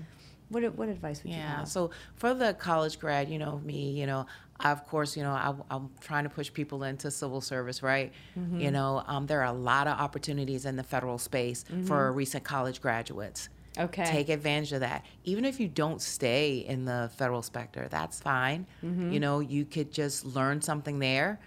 What 0.55 0.75
what 0.77 0.88
advice 0.88 1.23
would 1.23 1.33
you 1.33 1.38
Yeah. 1.38 1.59
have? 1.59 1.69
So 1.69 1.90
for 2.17 2.33
the 2.33 2.55
college 2.55 2.99
grad, 2.99 3.29
you 3.29 3.38
know, 3.38 3.61
me, 3.64 3.90
you 3.90 4.07
know, 4.07 4.27
I, 4.61 4.71
of 4.71 4.87
course, 4.87 5.17
you 5.17 5.23
know, 5.23 5.33
I, 5.33 5.53
I'm 5.71 5.90
trying 6.01 6.25
to 6.25 6.31
push 6.31 6.53
people 6.53 6.85
into 6.85 7.11
civil 7.11 7.40
service, 7.40 7.83
right? 7.83 8.12
Mm-hmm. 8.38 8.61
You 8.61 8.71
know, 8.71 9.03
um, 9.07 9.27
there 9.27 9.40
are 9.40 9.53
a 9.53 9.53
lot 9.53 9.88
of 9.88 9.99
opportunities 9.99 10.64
in 10.64 10.77
the 10.77 10.85
federal 10.85 11.19
space 11.19 11.64
for 11.87 12.12
recent 12.12 12.45
college 12.45 12.81
graduates. 12.81 13.49
Mm-hmm. 13.49 13.85
Okay. 13.87 14.05
Take 14.05 14.29
advantage 14.29 14.73
of 14.73 14.81
that. 14.81 15.05
Even 15.25 15.45
if 15.45 15.59
you 15.59 15.67
don't 15.67 16.01
stay 16.01 16.59
in 16.59 16.85
the 16.85 17.11
federal 17.17 17.43
sector, 17.43 17.88
that's 17.90 18.21
fine. 18.21 18.67
Mm-hmm. 18.85 19.11
You 19.11 19.19
know, 19.19 19.40
you 19.40 19.64
could 19.64 19.90
just 19.90 20.25
learn 20.25 20.62
something 20.62 21.01
there 21.01 21.40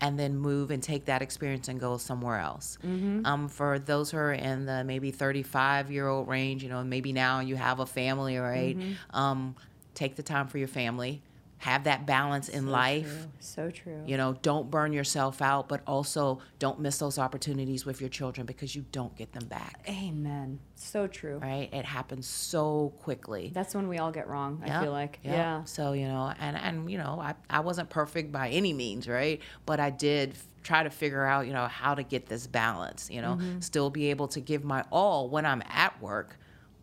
and 0.00 0.18
then 0.18 0.36
move 0.36 0.70
and 0.70 0.82
take 0.82 1.06
that 1.06 1.22
experience 1.22 1.68
and 1.68 1.80
go 1.80 1.96
somewhere 1.96 2.38
else. 2.38 2.78
Mm-hmm. 2.84 3.26
Um, 3.26 3.48
for 3.48 3.78
those 3.78 4.10
who 4.10 4.18
are 4.18 4.32
in 4.32 4.66
the 4.66 4.84
maybe 4.84 5.10
35 5.10 5.90
year 5.90 6.06
old 6.06 6.28
range, 6.28 6.62
you 6.62 6.68
know, 6.68 6.82
maybe 6.84 7.12
now 7.12 7.40
you 7.40 7.56
have 7.56 7.80
a 7.80 7.86
family, 7.86 8.38
right? 8.38 8.78
Mm-hmm. 8.78 9.16
Um, 9.16 9.56
take 9.94 10.14
the 10.14 10.22
time 10.22 10.46
for 10.46 10.58
your 10.58 10.68
family, 10.68 11.20
have 11.58 11.84
that 11.84 12.06
balance 12.06 12.48
in 12.48 12.68
life. 12.68 13.26
So 13.40 13.70
true. 13.70 14.02
You 14.06 14.16
know, 14.16 14.36
don't 14.42 14.70
burn 14.70 14.92
yourself 14.92 15.42
out, 15.42 15.68
but 15.68 15.80
also 15.86 16.38
don't 16.58 16.78
miss 16.80 16.98
those 16.98 17.18
opportunities 17.18 17.84
with 17.84 18.00
your 18.00 18.10
children 18.10 18.46
because 18.46 18.74
you 18.76 18.84
don't 18.92 19.14
get 19.16 19.32
them 19.32 19.46
back. 19.46 19.80
Amen. 19.88 20.60
So 20.76 21.06
true. 21.06 21.38
Right? 21.38 21.68
It 21.72 21.84
happens 21.84 22.26
so 22.26 22.92
quickly. 23.00 23.50
That's 23.52 23.74
when 23.74 23.88
we 23.88 23.98
all 23.98 24.12
get 24.12 24.28
wrong. 24.28 24.62
I 24.64 24.80
feel 24.82 24.92
like. 24.92 25.18
yep. 25.24 25.34
Yeah. 25.34 25.64
So 25.64 25.92
you 25.92 26.06
know, 26.08 26.32
and 26.38 26.56
and 26.56 26.90
you 26.90 26.98
know, 26.98 27.18
I 27.20 27.34
I 27.50 27.60
wasn't 27.60 27.90
perfect 27.90 28.30
by 28.32 28.48
any 28.50 28.72
means, 28.72 29.08
right? 29.08 29.40
But 29.66 29.80
I 29.80 29.90
did 29.90 30.34
try 30.62 30.82
to 30.82 30.90
figure 30.90 31.24
out, 31.24 31.46
you 31.46 31.52
know, 31.52 31.66
how 31.66 31.94
to 31.94 32.02
get 32.02 32.26
this 32.26 32.46
balance. 32.46 33.08
You 33.10 33.22
know, 33.22 33.34
Mm-hmm. 33.36 33.60
still 33.60 33.90
be 33.90 34.10
able 34.10 34.28
to 34.28 34.40
give 34.40 34.64
my 34.64 34.84
all 34.92 35.28
when 35.28 35.44
I'm 35.46 35.62
at 35.68 36.00
work, 36.02 36.38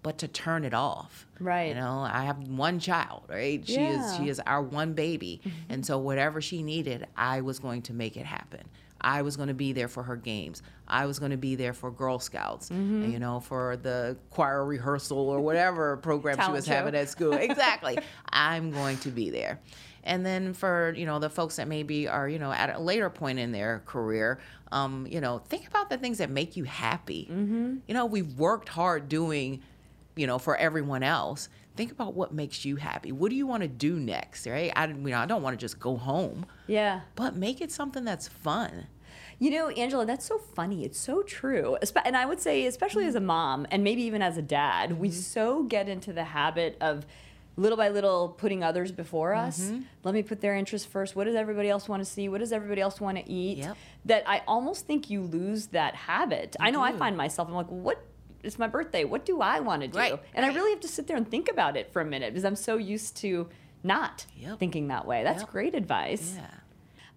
but 0.05 0.19
to 0.19 0.27
turn 0.27 0.63
it 0.63 0.73
off. 0.73 1.25
Right. 1.39 1.69
You 1.69 1.73
know, 1.75 1.99
I 2.07 2.25
have 2.25 2.37
one 2.47 2.79
child, 2.79 3.23
right? 3.27 3.65
She 3.67 3.73
is 3.73 3.97
Yeah. 3.97 4.17
she 4.17 4.29
is 4.29 4.39
our 4.45 4.61
one 4.61 4.93
baby, 4.93 5.41
and 5.67 5.83
so 5.85 5.97
whatever 5.97 6.39
she 6.41 6.61
needed, 6.63 7.07
I 7.17 7.41
was 7.41 7.57
going 7.59 7.81
to 7.83 7.93
make 7.93 8.15
it 8.15 8.25
happen. 8.25 8.61
I 9.01 9.23
was 9.23 9.35
going 9.35 9.49
to 9.49 9.53
be 9.55 9.73
there 9.73 9.87
for 9.87 10.03
her 10.03 10.15
games. 10.15 10.61
I 10.87 11.05
was 11.07 11.17
going 11.19 11.31
to 11.31 11.37
be 11.37 11.55
there 11.55 11.73
for 11.73 11.89
Girl 11.91 12.19
Scouts, 12.19 12.69
Mm-hmm. 12.69 13.11
you 13.11 13.19
know, 13.19 13.39
for 13.39 13.77
the 13.77 14.15
choir 14.29 14.63
rehearsal 14.63 15.17
or 15.17 15.41
whatever 15.41 15.97
program 16.09 16.39
she 16.45 16.51
was 16.51 16.65
show. 16.65 16.73
having 16.73 16.95
at 16.95 17.09
school. 17.09 17.33
Exactly. 17.49 17.97
I'm 18.29 18.71
going 18.71 18.97
to 18.99 19.09
be 19.09 19.29
there. 19.31 19.59
And 20.03 20.23
then 20.25 20.53
for, 20.53 20.93
you 20.95 21.05
know, 21.07 21.17
the 21.19 21.29
folks 21.31 21.55
that 21.55 21.67
maybe 21.67 22.07
are, 22.07 22.29
you 22.29 22.37
know, 22.37 22.51
at 22.51 22.69
a 22.75 22.79
later 22.79 23.09
point 23.09 23.39
in 23.39 23.51
their 23.51 23.81
career, 23.87 24.39
um, 24.71 25.07
you 25.09 25.19
know, 25.19 25.39
think 25.39 25.67
about 25.67 25.89
the 25.89 25.97
things 25.97 26.19
that 26.19 26.29
make 26.29 26.55
you 26.55 26.63
happy. 26.63 27.27
Mm-hmm. 27.31 27.77
You 27.87 27.93
know, 27.95 28.05
we've 28.05 28.31
worked 28.37 28.69
hard 28.69 29.09
doing, 29.09 29.61
you 30.15 30.27
know, 30.27 30.39
for 30.39 30.55
everyone 30.55 31.03
else. 31.03 31.49
Think 31.75 31.91
about 31.91 32.13
what 32.13 32.33
makes 32.33 32.63
you 32.63 32.77
happy. 32.77 33.11
What 33.11 33.29
do 33.29 33.35
you 33.35 33.45
want 33.45 33.63
to 33.63 33.67
do 33.67 33.99
next, 33.99 34.47
right? 34.47 34.71
I, 34.75 34.87
you 34.87 34.93
know, 34.93 35.19
I 35.19 35.25
don't 35.25 35.41
want 35.41 35.59
to 35.59 35.63
just 35.63 35.79
go 35.79 35.97
home, 35.97 36.45
Yeah. 36.67 37.01
but 37.15 37.35
make 37.35 37.59
it 37.59 37.71
something 37.71 38.05
that's 38.05 38.29
fun. 38.29 38.87
You 39.39 39.51
know, 39.51 39.67
Angela, 39.69 40.05
that's 40.05 40.25
so 40.25 40.37
funny. 40.37 40.85
It's 40.85 40.97
so 40.97 41.21
true. 41.21 41.77
And 42.05 42.15
I 42.15 42.25
would 42.25 42.39
say, 42.39 42.65
especially 42.65 43.05
as 43.05 43.15
a 43.15 43.19
mom 43.19 43.67
and 43.69 43.83
maybe 43.83 44.03
even 44.03 44.21
as 44.21 44.37
a 44.37 44.41
dad, 44.41 44.97
we 44.97 45.09
mm-hmm. 45.09 45.17
so 45.17 45.63
get 45.63 45.89
into 45.89 46.13
the 46.13 46.23
habit 46.23 46.77
of 46.79 47.05
little 47.57 47.77
by 47.77 47.89
little 47.89 48.29
putting 48.29 48.63
others 48.63 48.91
before 48.91 49.33
us. 49.33 49.59
Mm-hmm. 49.61 49.81
Let 50.03 50.13
me 50.13 50.23
put 50.23 50.41
their 50.41 50.55
interests 50.55 50.87
first. 50.87 51.15
What 51.15 51.25
does 51.25 51.35
everybody 51.35 51.69
else 51.69 51.87
want 51.87 52.03
to 52.03 52.09
see? 52.09 52.29
What 52.29 52.39
does 52.39 52.51
everybody 52.51 52.81
else 52.81 52.99
want 53.01 53.17
to 53.17 53.29
eat? 53.29 53.59
Yep. 53.59 53.77
That 54.05 54.23
I 54.27 54.41
almost 54.47 54.85
think 54.85 55.09
you 55.09 55.21
lose 55.21 55.67
that 55.67 55.95
habit. 55.95 56.55
I 56.59 56.71
know 56.71 56.81
I 56.81 56.93
find 56.93 57.17
myself, 57.17 57.47
I'm 57.47 57.55
like, 57.55 57.67
what? 57.67 58.01
It's 58.45 58.59
my 58.59 58.67
birthday. 58.67 59.03
What 59.03 59.25
do 59.25 59.41
I 59.41 59.59
want 59.59 59.81
to 59.81 59.87
do? 59.87 59.97
Right, 59.97 60.19
And 60.33 60.45
I 60.45 60.53
really 60.53 60.71
have 60.71 60.79
to 60.81 60.87
sit 60.87 61.07
there 61.07 61.17
and 61.17 61.29
think 61.29 61.49
about 61.49 61.75
it 61.77 61.91
for 61.91 62.01
a 62.01 62.05
minute 62.05 62.31
because 62.33 62.45
I'm 62.45 62.55
so 62.55 62.77
used 62.77 63.17
to 63.17 63.49
not 63.83 64.25
Yep. 64.37 64.59
thinking 64.59 64.87
that 64.89 65.05
way. 65.05 65.23
That's 65.23 65.41
Yep. 65.43 65.51
great 65.51 65.75
advice. 65.75 66.35
Yeah. 66.37 66.47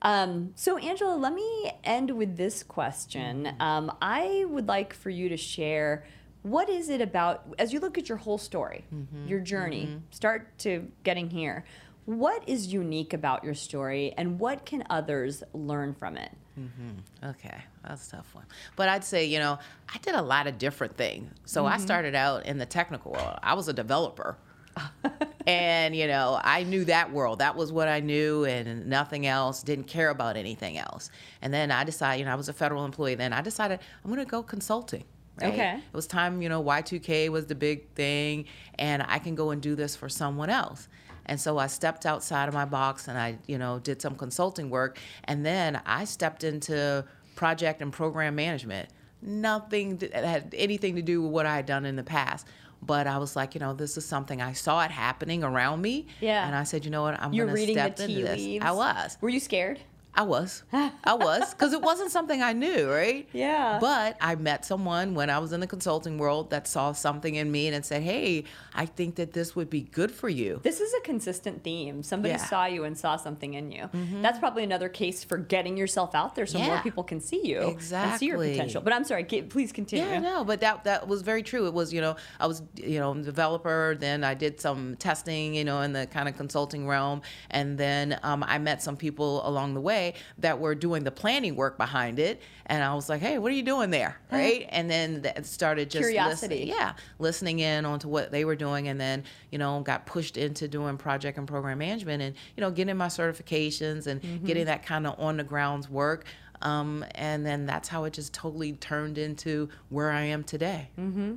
Um, 0.01 0.53
so, 0.55 0.77
Angela, 0.79 1.17
let 1.17 1.35
me 1.35 1.73
end 1.83 2.11
with 2.17 2.37
this 2.37 2.63
question. 2.63 3.45
Mm-hmm. 3.45 3.61
Um, 3.63 3.97
I 4.01 4.45
would 4.49 4.69
like 4.69 4.93
for 4.95 5.11
you 5.11 5.29
to 5.29 5.37
share 5.37 6.05
what 6.43 6.69
is 6.69 6.89
it 6.89 7.01
about, 7.01 7.53
as 7.59 7.73
you 7.73 7.81
look 7.81 7.99
at 7.99 8.09
your 8.09 8.19
whole 8.19 8.39
story, 8.39 8.85
Mm-hmm. 8.95 9.27
your 9.27 9.41
journey, 9.41 10.01
start 10.11 10.57
to 10.59 10.91
getting 11.05 11.31
here, 11.31 11.65
What 12.05 12.49
is 12.49 12.73
unique 12.73 13.13
about 13.13 13.45
your 13.45 13.53
story 13.55 14.15
and 14.17 14.41
what 14.41 14.65
can 14.65 14.83
others 14.89 15.43
learn 15.53 15.93
from 15.95 16.17
it? 16.17 16.31
Mm-hmm. 16.59 17.29
Okay, 17.31 17.63
that's 17.87 18.09
a 18.09 18.17
tough 18.17 18.35
one. 18.35 18.45
But 18.77 18.89
I'd 18.89 19.05
say, 19.05 19.25
you 19.25 19.39
know, 19.39 19.59
I 19.93 19.99
did 19.99 20.15
a 20.15 20.23
lot 20.23 20.47
of 20.47 20.59
different 20.59 20.97
things. 20.97 21.33
So 21.45 21.65
mm-hmm. 21.65 21.75
I 21.75 21.79
started 21.79 22.15
out 22.15 22.47
in 22.47 22.59
the 22.59 22.67
technical 22.67 23.13
world. 23.13 23.39
I 23.43 23.55
was 23.55 23.69
a 23.69 23.73
developer. 23.73 24.37
and, 25.47 25.95
you 25.95 26.07
know, 26.07 26.41
I 26.43 26.65
knew 26.65 26.85
that 26.85 27.13
world. 27.13 27.41
That 27.41 27.57
was 27.57 27.73
what 27.73 27.89
I 27.89 28.01
knew 28.01 28.45
and 28.45 28.87
nothing 28.87 29.27
else, 29.27 29.63
didn't 29.63 29.87
care 29.87 30.11
about 30.11 30.37
anything 30.37 30.79
else. 30.79 31.11
And 31.43 31.53
then 31.53 31.71
I 31.71 31.85
decided, 31.85 32.21
you 32.21 32.27
know, 32.27 32.33
I 32.33 32.37
was 32.37 32.49
a 32.49 32.53
federal 32.53 32.85
employee. 32.85 33.15
Then 33.15 33.33
I 33.33 33.41
decided 33.41 33.81
I'm 34.05 34.11
going 34.11 34.25
to 34.25 34.31
go 34.31 34.43
consulting. 34.43 35.05
Right? 35.41 35.53
Okay. 35.53 35.77
It 35.77 35.97
was 35.97 36.07
time, 36.07 36.43
you 36.43 36.49
know, 36.49 36.63
Y2K 36.63 37.29
was 37.29 37.47
the 37.47 37.55
big 37.55 37.89
thing, 37.95 38.47
and 38.77 39.05
I 39.07 39.21
can 39.21 39.37
go 39.37 39.51
and 39.51 39.63
do 39.63 39.77
this 39.77 39.95
for 39.95 40.09
someone 40.09 40.51
else. 40.51 40.89
And 41.29 41.41
so 41.41 41.59
I 41.59 41.67
stepped 41.67 42.07
outside 42.07 42.49
of 42.49 42.55
my 42.55 42.65
box 42.65 43.07
and 43.07 43.19
I, 43.19 43.39
you 43.47 43.59
know, 43.59 43.79
did 43.79 44.01
some 44.03 44.17
consulting 44.17 44.71
work. 44.71 44.99
And 45.25 45.45
then 45.45 45.81
I 45.87 46.05
stepped 46.05 46.43
into 46.43 47.05
project 47.37 47.83
and 47.83 47.93
program 47.93 48.35
management. 48.35 48.89
Nothing 49.21 49.99
that 49.99 50.13
had 50.13 50.55
anything 50.57 50.97
to 50.97 51.03
do 51.03 51.23
with 51.23 51.31
what 51.31 51.45
I 51.45 51.57
had 51.57 51.67
done 51.67 51.85
in 51.85 51.97
the 51.97 52.03
past. 52.03 52.47
But 52.81 53.07
I 53.07 53.19
was 53.19 53.37
like, 53.37 53.55
you 53.55 53.61
know, 53.61 53.75
this 53.75 53.97
is 53.97 54.07
something 54.07 54.41
I 54.41 54.53
saw 54.53 54.85
it 54.85 54.91
happening 54.91 55.43
around 55.45 55.83
me. 55.83 56.07
Yeah. 56.21 56.47
And 56.47 56.55
I 56.55 56.63
said, 56.63 56.85
you 56.85 56.91
know 56.91 57.03
what, 57.03 57.21
I'm 57.21 57.33
going 57.33 57.55
to 57.55 57.73
step 57.73 57.97
the 57.97 58.05
into 58.05 58.23
this. 58.23 58.39
Leaves. 58.39 58.65
I 58.65 58.71
was. 58.71 59.19
Were 59.21 59.29
you 59.29 59.41
scared? 59.41 59.81
I 60.19 60.23
was. 60.23 60.65
I 60.73 61.15
was 61.15 61.55
because 61.55 61.73
it 61.73 61.81
wasn't 61.81 62.11
something 62.11 62.43
I 62.43 62.53
knew, 62.53 62.91
right? 62.91 63.29
Yeah. 63.33 63.79
But 63.81 64.17
I 64.21 64.35
met 64.35 64.65
someone 64.65 65.15
when 65.15 65.31
I 65.31 65.39
was 65.39 65.53
in 65.53 65.61
the 65.61 65.67
consulting 65.69 66.19
world 66.19 66.51
that 66.51 66.67
saw 66.67 66.91
something 66.91 67.37
in 67.37 67.53
me 67.53 67.69
and 67.69 67.87
said, 67.87 68.03
"Hey, 68.03 68.43
I 68.75 68.85
think 68.85 69.15
that 69.15 69.33
this 69.33 69.55
would 69.55 69.71
be 69.71 69.83
good 69.83 70.11
for 70.11 70.29
you." 70.29 70.59
This 70.65 70.81
is 70.81 70.93
a 70.93 71.01
consistent 71.03 71.63
theme. 71.63 72.03
Somebody 72.03 72.33
yeah. 72.33 72.39
saw 72.39 72.67
you 72.67 72.83
and 72.83 72.99
saw 72.99 73.15
something 73.15 73.55
in 73.55 73.71
you. 73.71 73.83
Mm-hmm. 73.83 74.21
That's 74.21 74.41
probably 74.41 74.65
another 74.65 74.89
case 74.89 75.23
for 75.23 75.39
getting 75.39 75.77
yourself 75.77 76.17
out 76.17 76.35
there 76.35 76.47
so 76.47 76.59
yeah. 76.59 76.67
more 76.67 76.81
people 76.81 77.05
can 77.05 77.21
see 77.21 77.47
you 77.47 77.61
exactly. 77.69 78.11
and 78.11 78.19
see 78.19 78.27
your 78.27 78.39
potential. 78.39 78.83
But 78.83 78.95
I'm 78.95 79.05
sorry, 79.05 79.23
please 79.23 79.71
continue. 79.71 80.05
Yeah, 80.05 80.19
no, 80.19 80.43
but 80.43 80.61
that 80.63 80.83
that 80.83 81.07
was 81.07 81.23
very 81.23 81.45
true. 81.45 81.69
It 81.69 81.75
was, 81.75 81.93
you 81.93 82.01
know, 82.01 82.17
I 82.41 82.49
was, 82.49 82.61
you 82.75 82.99
know, 82.99 83.13
a 83.13 83.23
developer. 83.23 83.97
Then 83.97 84.25
I 84.25 84.35
did 84.35 84.61
some 84.61 84.97
testing, 84.97 85.55
you 85.55 85.65
know, 85.65 85.83
in 85.83 85.93
the 85.93 86.09
kind 86.09 86.29
of 86.29 86.37
consulting 86.37 86.89
realm, 86.89 87.23
and 87.51 87.79
then 87.79 88.19
um, 88.25 88.43
I 88.43 88.59
met 88.59 88.83
some 88.83 88.97
people 88.97 89.47
along 89.47 89.75
the 89.75 89.81
way 89.81 90.08
that 90.39 90.59
were 90.59 90.75
doing 90.75 90.89
doing 90.89 91.05
the 91.05 91.11
planning 91.11 91.55
work 91.55 91.77
behind 91.77 92.19
it. 92.19 92.41
And 92.67 92.83
I 92.83 92.95
was 92.95 93.09
like, 93.09 93.21
hey, 93.21 93.39
what 93.39 93.53
are 93.53 93.55
you 93.55 93.63
doing 93.63 93.91
there? 93.91 94.19
Right. 94.33 94.67
And 94.71 94.91
then 94.91 95.23
that 95.23 95.45
started 95.47 95.91
just 95.91 96.03
curiosity. 96.03 96.55
Listening, 96.55 96.69
yeah. 96.69 96.93
Listening 97.19 97.59
in 97.61 97.85
onto 97.85 98.09
what 98.09 98.31
they 98.31 98.45
were 98.45 98.57
doing. 98.57 98.89
And 98.89 99.01
then, 99.01 99.25
you 99.51 99.59
know, 99.59 99.81
got 99.81 100.07
pushed 100.07 100.37
into 100.37 100.67
doing 100.67 100.97
project 100.97 101.37
and 101.37 101.47
program 101.47 101.79
management 101.79 102.23
and, 102.23 102.35
you 102.57 102.61
know, 102.63 102.71
getting 102.71 102.97
my 102.97 103.09
certifications 103.09 104.07
and 104.07 104.23
mm-hmm. 104.23 104.47
getting 104.47 104.67
that 104.67 104.85
kind 104.85 105.07
of 105.07 105.19
on 105.21 105.37
the 105.37 105.45
grounds 105.45 105.89
work. 105.89 106.25
Um, 106.63 107.05
and 107.15 107.47
then 107.47 107.67
that's 107.67 107.89
how 107.89 108.05
it 108.05 108.15
just 108.15 108.33
totally 108.33 108.73
turned 108.73 109.19
into 109.19 109.69
where 109.91 110.11
I 110.11 110.23
am 110.23 110.43
today. 110.43 110.89
Mm-hmm. 110.99 111.35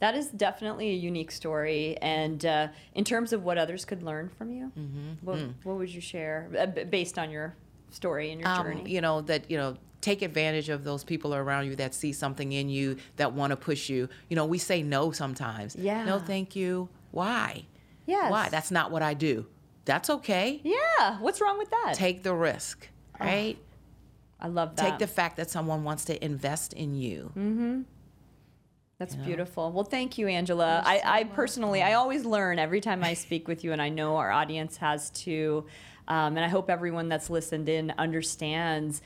That 0.00 0.14
is 0.14 0.28
definitely 0.28 0.88
a 0.90 0.94
unique 0.94 1.30
story. 1.30 1.98
And 2.00 2.44
uh, 2.44 2.68
in 2.94 3.04
terms 3.04 3.34
of 3.34 3.44
what 3.44 3.58
others 3.58 3.84
could 3.84 4.02
learn 4.02 4.30
from 4.30 4.50
you, 4.50 4.72
mm-hmm. 4.76 5.10
what, 5.20 5.36
mm. 5.36 5.52
what, 5.64 5.76
would 5.76 5.90
you 5.90 6.00
share 6.00 6.48
uh, 6.58 6.66
based 6.66 7.18
on 7.18 7.30
your 7.30 7.54
story 7.90 8.30
and 8.30 8.40
your 8.40 8.50
um, 8.50 8.64
journey? 8.64 8.90
You 8.90 9.00
know, 9.00 9.20
that, 9.22 9.50
you 9.50 9.56
know, 9.56 9.76
take 10.00 10.22
advantage 10.22 10.68
of 10.68 10.84
those 10.84 11.02
people 11.02 11.34
around 11.34 11.66
you 11.66 11.76
that 11.76 11.94
see 11.94 12.12
something 12.12 12.52
in 12.52 12.68
you 12.68 12.96
that 13.16 13.32
want 13.32 13.50
to 13.50 13.56
push 13.56 13.88
you. 13.88 14.08
You 14.28 14.36
know, 14.36 14.46
we 14.46 14.58
say 14.58 14.82
no 14.82 15.10
sometimes. 15.10 15.74
Yeah. 15.76 16.04
No, 16.04 16.18
thank 16.18 16.54
you. 16.54 16.88
Why? 17.10 17.64
Yes. 18.06 18.30
Why? 18.30 18.48
That's 18.48 18.70
not 18.70 18.90
what 18.90 19.02
I 19.02 19.14
do. 19.14 19.46
That's 19.84 20.10
okay. 20.10 20.60
Yeah. 20.62 21.18
What's 21.20 21.40
wrong 21.40 21.58
with 21.58 21.70
that? 21.70 21.94
Take 21.94 22.22
the 22.22 22.34
risk, 22.34 22.88
right? 23.20 23.56
Oh, 23.60 24.44
I 24.46 24.48
love 24.48 24.76
that. 24.76 24.90
Take 24.90 24.98
the 24.98 25.06
fact 25.06 25.36
that 25.36 25.50
someone 25.50 25.84
wants 25.84 26.04
to 26.06 26.24
invest 26.24 26.72
in 26.72 26.94
you. 26.94 27.32
Mm-hmm. 27.36 27.82
That's 28.98 29.14
you 29.14 29.20
know? 29.20 29.26
beautiful. 29.26 29.72
Well, 29.72 29.84
thank 29.84 30.18
you, 30.18 30.26
Angela. 30.26 30.82
I, 30.84 31.02
I 31.04 31.24
personally, 31.24 31.82
I 31.82 31.94
always 31.94 32.24
learn 32.24 32.58
every 32.58 32.80
time 32.80 33.04
I 33.04 33.14
speak 33.14 33.46
with 33.46 33.62
you, 33.62 33.72
and 33.72 33.80
I 33.80 33.88
know 33.88 34.16
our 34.16 34.30
audience 34.30 34.78
has 34.78 35.10
too. 35.10 35.66
Um, 36.08 36.36
and 36.36 36.40
I 36.40 36.48
hope 36.48 36.70
everyone 36.70 37.08
that's 37.08 37.30
listened 37.30 37.68
in 37.68 37.92
understands 37.98 39.02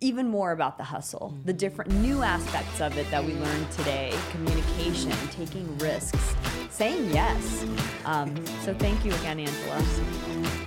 even 0.00 0.28
more 0.28 0.52
about 0.52 0.76
the 0.76 0.84
hustle, 0.84 1.34
the 1.44 1.52
different 1.52 1.90
new 1.94 2.22
aspects 2.22 2.80
of 2.80 2.96
it 2.98 3.10
that 3.10 3.24
we 3.24 3.34
learned 3.34 3.70
today 3.72 4.12
communication, 4.30 5.12
taking 5.30 5.78
risks, 5.78 6.34
saying 6.70 7.10
yes. 7.10 7.64
Um, 8.04 8.34
so 8.62 8.74
thank 8.74 9.04
you 9.04 9.12
again, 9.14 9.40
Angela. 9.40 10.63